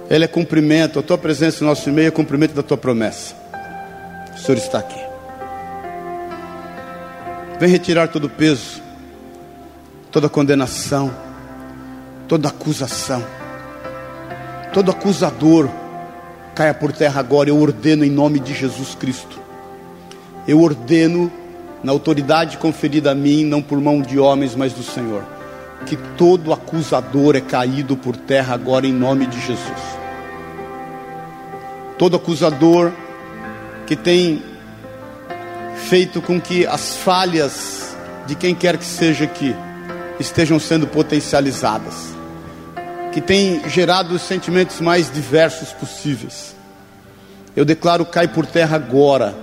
[0.09, 3.35] Ele é cumprimento, a tua presença no nosso meio é cumprimento da tua promessa.
[4.35, 4.99] O Senhor está aqui.
[7.59, 8.81] Vem retirar todo o peso,
[10.09, 11.15] toda condenação,
[12.27, 13.23] toda acusação,
[14.73, 15.69] todo acusador
[16.55, 17.51] caia por terra agora.
[17.51, 19.39] Eu ordeno em nome de Jesus Cristo.
[20.47, 21.31] Eu ordeno
[21.83, 25.34] na autoridade conferida a mim, não por mão de homens, mas do Senhor
[25.85, 29.97] que todo acusador é caído por terra agora em nome de Jesus.
[31.97, 32.91] Todo acusador
[33.85, 34.43] que tem
[35.87, 37.95] feito com que as falhas
[38.25, 39.55] de quem quer que seja aqui
[40.19, 42.15] estejam sendo potencializadas,
[43.11, 46.55] que tem gerado os sentimentos mais diversos possíveis.
[47.55, 49.33] Eu declaro cai por terra agora.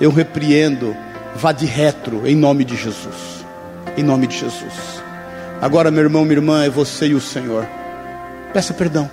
[0.00, 0.96] Eu repreendo,
[1.36, 3.44] vá de retro em nome de Jesus.
[3.96, 4.99] Em nome de Jesus.
[5.60, 7.66] Agora, meu irmão, minha irmã, é você e o Senhor.
[8.52, 9.10] Peça perdão.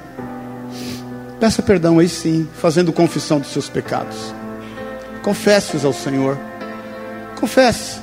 [1.42, 4.34] Peça perdão aí sim, fazendo confissão dos seus pecados.
[5.22, 6.38] Confesse-os ao Senhor.
[7.38, 8.00] Confesse.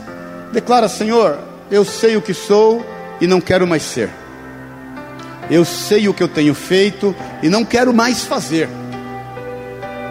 [0.53, 1.39] Declara, Senhor,
[1.71, 2.85] eu sei o que sou
[3.19, 4.11] e não quero mais ser.
[5.51, 8.69] Eu sei o que eu tenho feito e não quero mais fazer.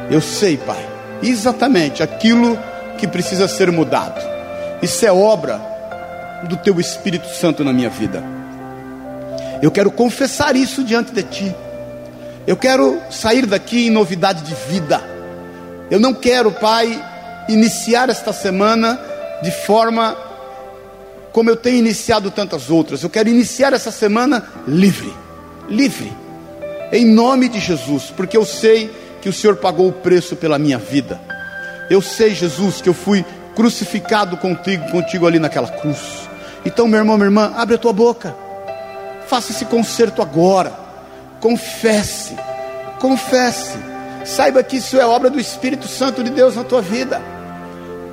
[0.10, 0.84] Eu sei, Pai,
[1.22, 2.58] exatamente aquilo
[2.98, 4.20] que precisa ser mudado.
[4.82, 5.73] Isso é obra
[6.48, 8.24] do Teu Espírito Santo na minha vida.
[9.62, 11.56] Eu quero confessar isso diante de Ti.
[12.46, 15.02] Eu quero sair daqui em novidade de vida.
[15.89, 17.02] Eu não quero, Pai,
[17.48, 19.00] iniciar esta semana
[19.41, 20.18] de forma
[21.32, 23.04] como eu tenho iniciado tantas outras.
[23.04, 25.12] Eu quero iniciar essa semana livre,
[25.70, 26.12] livre,
[26.91, 28.91] em nome de Jesus, porque eu sei
[29.22, 31.20] que o Senhor pagou o preço pela minha vida.
[31.89, 33.26] Eu sei, Jesus, que eu fui
[33.56, 36.23] crucificado contigo, contigo ali naquela cruz.
[36.66, 38.36] Então, meu irmão, minha irmã, abre a tua boca.
[39.28, 40.72] Faça esse concerto agora.
[41.39, 42.36] Confesse.
[42.99, 43.78] Confesse.
[44.26, 47.22] Saiba que isso é obra do Espírito Santo de Deus na tua vida.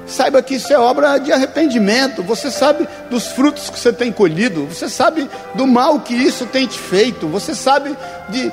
[0.07, 2.23] Saiba que isso é obra de arrependimento.
[2.25, 4.67] Você sabe dos frutos que você tem colhido.
[4.67, 7.29] Você sabe do mal que isso tem te feito.
[7.29, 7.97] Você sabe
[8.29, 8.51] de,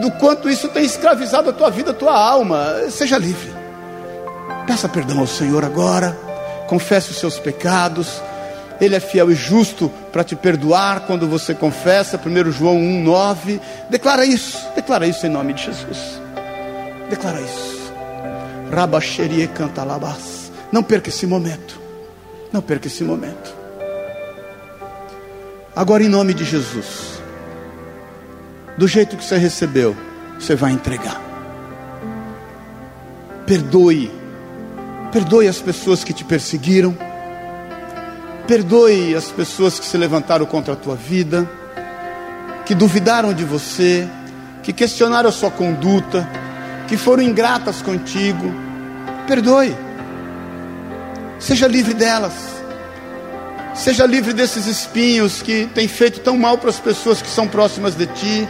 [0.00, 2.88] do quanto isso tem escravizado a tua vida, a tua alma.
[2.88, 3.52] Seja livre.
[4.64, 6.16] Peça perdão ao Senhor agora.
[6.68, 8.22] Confesse os seus pecados.
[8.82, 12.18] Ele é fiel e justo para te perdoar quando você confessa.
[12.18, 13.60] 1 João 1,9.
[13.88, 14.58] Declara isso.
[14.74, 16.20] Declara isso em nome de Jesus.
[17.08, 17.92] Declara isso.
[18.72, 20.50] Rabaxerie canta labas.
[20.72, 21.80] Não perca esse momento.
[22.52, 23.54] Não perca esse momento.
[25.76, 27.22] Agora, em nome de Jesus,
[28.76, 29.96] do jeito que você recebeu,
[30.40, 31.22] você vai entregar.
[33.46, 34.10] Perdoe.
[35.12, 37.11] Perdoe as pessoas que te perseguiram.
[38.52, 41.50] Perdoe as pessoas que se levantaram contra a tua vida,
[42.66, 44.06] que duvidaram de você,
[44.62, 46.28] que questionaram a sua conduta,
[46.86, 48.54] que foram ingratas contigo.
[49.26, 49.74] Perdoe.
[51.38, 52.34] Seja livre delas.
[53.74, 57.94] Seja livre desses espinhos que têm feito tão mal para as pessoas que são próximas
[57.94, 58.46] de ti,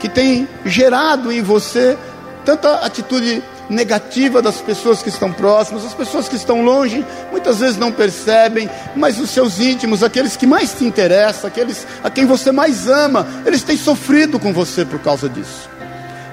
[0.00, 1.96] que tem gerado em você
[2.44, 7.76] tanta atitude negativa das pessoas que estão próximas, as pessoas que estão longe, muitas vezes
[7.76, 12.50] não percebem, mas os seus íntimos, aqueles que mais te interessam, aqueles a quem você
[12.50, 15.70] mais ama, eles têm sofrido com você por causa disso.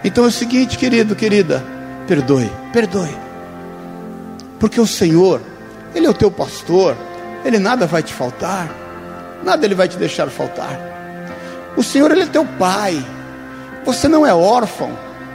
[0.04, 1.64] Então é o seguinte, querido, querida,
[2.08, 3.16] perdoe, perdoe,
[4.60, 5.40] porque o Senhor
[5.94, 6.96] ele é o teu pastor,
[7.46, 8.70] ele nada vai te faltar,
[9.44, 10.80] nada ele vai te deixar faltar.
[11.76, 13.04] O Senhor, ele é teu pai,
[13.86, 14.92] você não é órfão,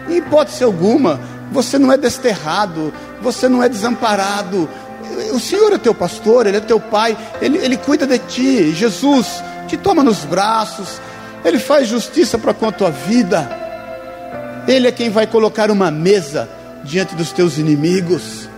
[0.09, 1.21] em hipótese alguma,
[1.53, 4.69] você não é desterrado, você não é desamparado.
[5.33, 8.73] O Senhor é teu pastor, Ele é teu pai, Ele, Ele cuida de ti.
[8.73, 11.01] Jesus te toma nos braços,
[11.45, 13.49] Ele faz justiça para com a tua vida.
[14.67, 16.49] Ele é quem vai colocar uma mesa
[16.85, 18.49] diante dos teus inimigos.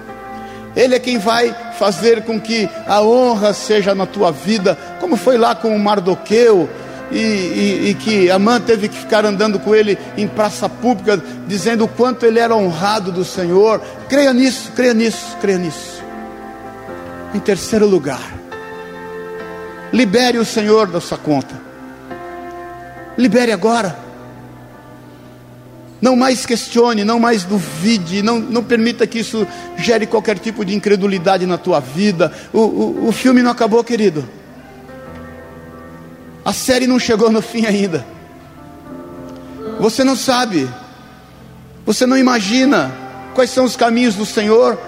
[0.77, 5.39] Ele é quem vai fazer com que a honra seja na tua vida, como foi
[5.39, 6.69] lá com o Mardoqueu,
[7.11, 11.85] e, e, e, que Amã teve que ficar andando com ele em praça pública, dizendo
[11.85, 13.81] o quanto ele era honrado do Senhor.
[14.09, 16.03] Creia nisso, creia nisso, creia nisso.
[17.35, 18.33] Em terceiro lugar,
[19.93, 21.61] libere o Senhor da sua conta.
[23.17, 24.05] Libere agora.
[26.01, 29.47] Não mais questione, não mais duvide, não, não permita que isso
[29.77, 32.31] gere qualquer tipo de incredulidade na tua vida.
[32.53, 34.29] O, o, o filme não acabou, querido.
[36.45, 38.05] A série não chegou no fim ainda.
[39.81, 40.69] Você não sabe,
[41.87, 42.93] você não imagina
[43.35, 44.79] quais são os caminhos do Senhor.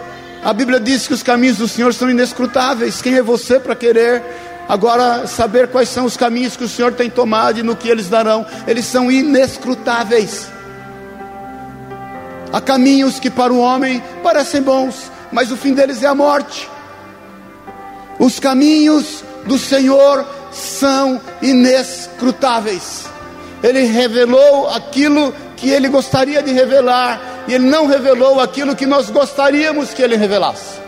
[0.44, 3.00] A Bíblia diz que os caminhos do Senhor são inescrutáveis.
[3.00, 4.22] Quem é você para querer
[4.68, 8.08] agora saber quais são os caminhos que o Senhor tem tomado e no que eles
[8.08, 8.46] darão?
[8.66, 10.48] Eles são inescrutáveis.
[12.52, 16.68] Há caminhos que para o homem parecem bons, mas o fim deles é a morte.
[18.18, 20.24] Os caminhos do Senhor
[20.56, 23.06] são inescrutáveis.
[23.62, 29.10] Ele revelou aquilo que ele gostaria de revelar, e ele não revelou aquilo que nós
[29.10, 30.80] gostaríamos que ele revelasse.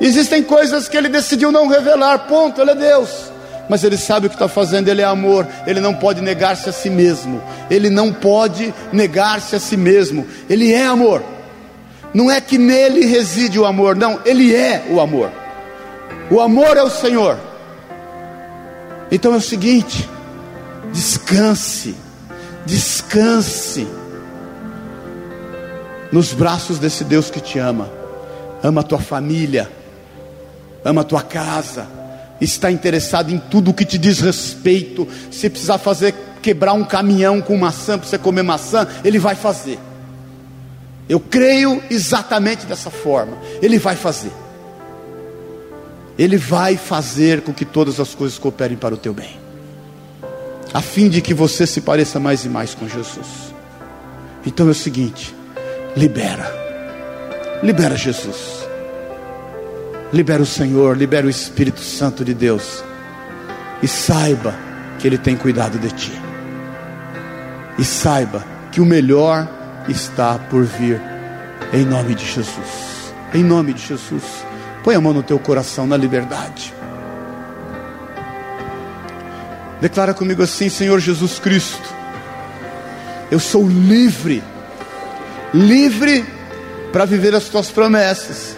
[0.00, 3.32] Existem coisas que ele decidiu não revelar, ponto, ele é Deus
[3.68, 6.72] mas ele sabe o que está fazendo, ele é amor, ele não pode negar-se a
[6.72, 11.22] si mesmo, ele não pode negar-se a si mesmo, ele é amor.
[12.12, 15.30] Não é que nele reside o amor, não, ele é o amor.
[16.30, 17.38] O amor é o Senhor.
[19.12, 20.08] Então é o seguinte:
[20.90, 21.94] descanse,
[22.64, 23.86] descanse
[26.10, 27.90] nos braços desse Deus que te ama,
[28.62, 29.70] ama a tua família,
[30.82, 31.86] ama a tua casa,
[32.40, 35.06] está interessado em tudo o que te diz respeito.
[35.30, 39.78] Se precisar fazer quebrar um caminhão com maçã para você comer maçã, ele vai fazer.
[41.06, 43.36] Eu creio exatamente dessa forma.
[43.60, 44.32] Ele vai fazer.
[46.22, 49.40] Ele vai fazer com que todas as coisas cooperem para o teu bem,
[50.72, 53.52] a fim de que você se pareça mais e mais com Jesus.
[54.46, 55.34] Então é o seguinte:
[55.96, 56.48] libera,
[57.60, 58.64] libera Jesus,
[60.12, 62.84] libera o Senhor, libera o Espírito Santo de Deus,
[63.82, 64.54] e saiba
[65.00, 66.12] que Ele tem cuidado de ti,
[67.76, 69.48] e saiba que o melhor
[69.88, 71.00] está por vir,
[71.72, 74.51] em nome de Jesus, em nome de Jesus.
[74.82, 76.74] Põe a mão no teu coração na liberdade.
[79.80, 81.88] Declara comigo assim, Senhor Jesus Cristo.
[83.30, 84.42] Eu sou livre,
[85.54, 86.24] livre
[86.92, 88.56] para viver as tuas promessas,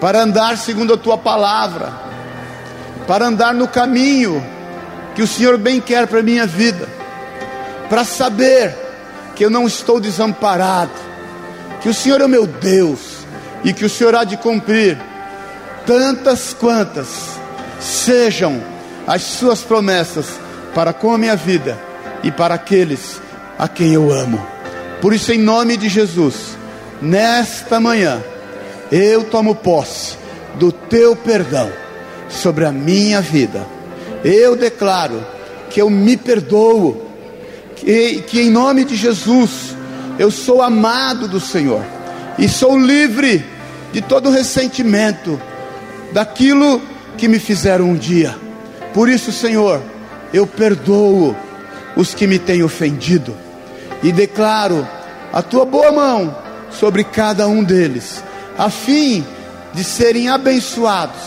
[0.00, 1.92] para andar segundo a tua palavra,
[3.06, 4.42] para andar no caminho
[5.14, 6.88] que o Senhor bem quer para a minha vida,
[7.88, 8.74] para saber
[9.34, 10.92] que eu não estou desamparado,
[11.80, 13.00] que o Senhor é meu Deus
[13.64, 14.98] e que o Senhor há de cumprir
[15.86, 17.08] tantas quantas
[17.80, 18.62] sejam
[19.06, 20.26] as suas promessas
[20.74, 21.78] para com a minha vida
[22.22, 23.20] e para aqueles
[23.58, 24.44] a quem eu amo.
[25.00, 26.56] Por isso, em nome de Jesus,
[27.00, 28.22] nesta manhã,
[28.90, 30.16] eu tomo posse
[30.54, 31.70] do teu perdão
[32.28, 33.66] sobre a minha vida.
[34.24, 35.24] Eu declaro
[35.70, 37.10] que eu me perdoo,
[37.76, 39.74] que, que em nome de Jesus
[40.18, 41.82] eu sou amado do Senhor
[42.38, 43.44] e sou livre
[43.92, 45.40] de todo ressentimento
[46.12, 46.80] daquilo
[47.16, 48.36] que me fizeram um dia.
[48.94, 49.80] Por isso, Senhor,
[50.32, 51.36] eu perdoo
[51.96, 53.34] os que me têm ofendido
[54.02, 54.86] e declaro
[55.32, 56.36] a tua boa mão
[56.70, 58.22] sobre cada um deles,
[58.56, 59.24] a fim
[59.72, 61.20] de serem abençoados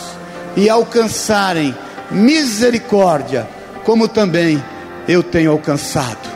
[0.56, 1.74] e alcançarem
[2.10, 3.48] misericórdia,
[3.84, 4.62] como também
[5.08, 6.28] eu tenho alcançado.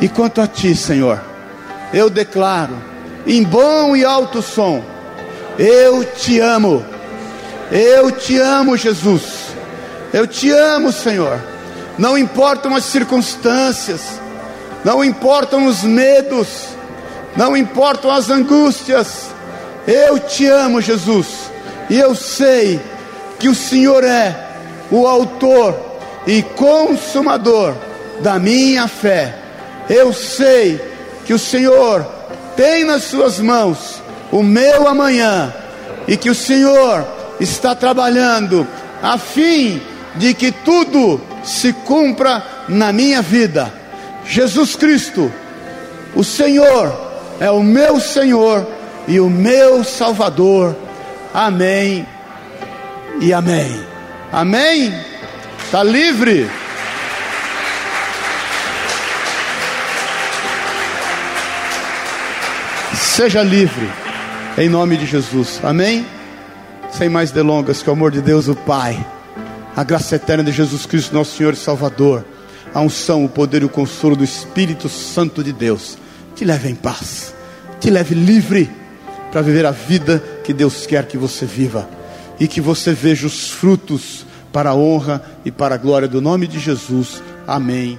[0.00, 1.20] E quanto a ti, Senhor,
[1.92, 2.76] eu declaro
[3.26, 4.82] em bom e alto som:
[5.58, 6.84] eu te amo
[7.70, 9.22] eu te amo, Jesus.
[10.12, 11.40] Eu te amo, Senhor.
[11.98, 14.20] Não importam as circunstâncias,
[14.84, 16.48] não importam os medos,
[17.36, 19.30] não importam as angústias.
[19.86, 21.50] Eu te amo, Jesus.
[21.90, 22.80] E eu sei
[23.38, 24.48] que o Senhor é
[24.90, 25.74] o autor
[26.26, 27.74] e consumador
[28.20, 29.34] da minha fé.
[29.88, 30.80] Eu sei
[31.26, 32.06] que o Senhor
[32.56, 35.52] tem nas suas mãos o meu amanhã
[36.06, 37.04] e que o Senhor
[37.40, 38.66] está trabalhando
[39.02, 39.80] a fim
[40.16, 43.72] de que tudo se cumpra na minha vida.
[44.24, 45.30] Jesus Cristo,
[46.14, 46.94] o Senhor,
[47.40, 48.66] é o meu Senhor
[49.06, 50.76] e o meu Salvador.
[51.32, 52.06] Amém
[53.20, 53.84] e amém.
[54.32, 54.94] Amém?
[55.64, 56.48] Está livre?
[62.94, 63.88] Seja livre,
[64.58, 65.60] em nome de Jesus.
[65.62, 66.04] Amém?
[66.96, 69.04] Sem mais delongas, que o amor de Deus, o Pai,
[69.74, 72.24] a graça eterna de Jesus Cristo, nosso Senhor e Salvador,
[72.72, 75.98] a unção, o poder e o consolo do Espírito Santo de Deus,
[76.36, 77.34] te leve em paz,
[77.80, 78.70] te leve livre
[79.32, 81.88] para viver a vida que Deus quer que você viva
[82.38, 86.46] e que você veja os frutos para a honra e para a glória do nome
[86.46, 87.20] de Jesus.
[87.44, 87.98] Amém.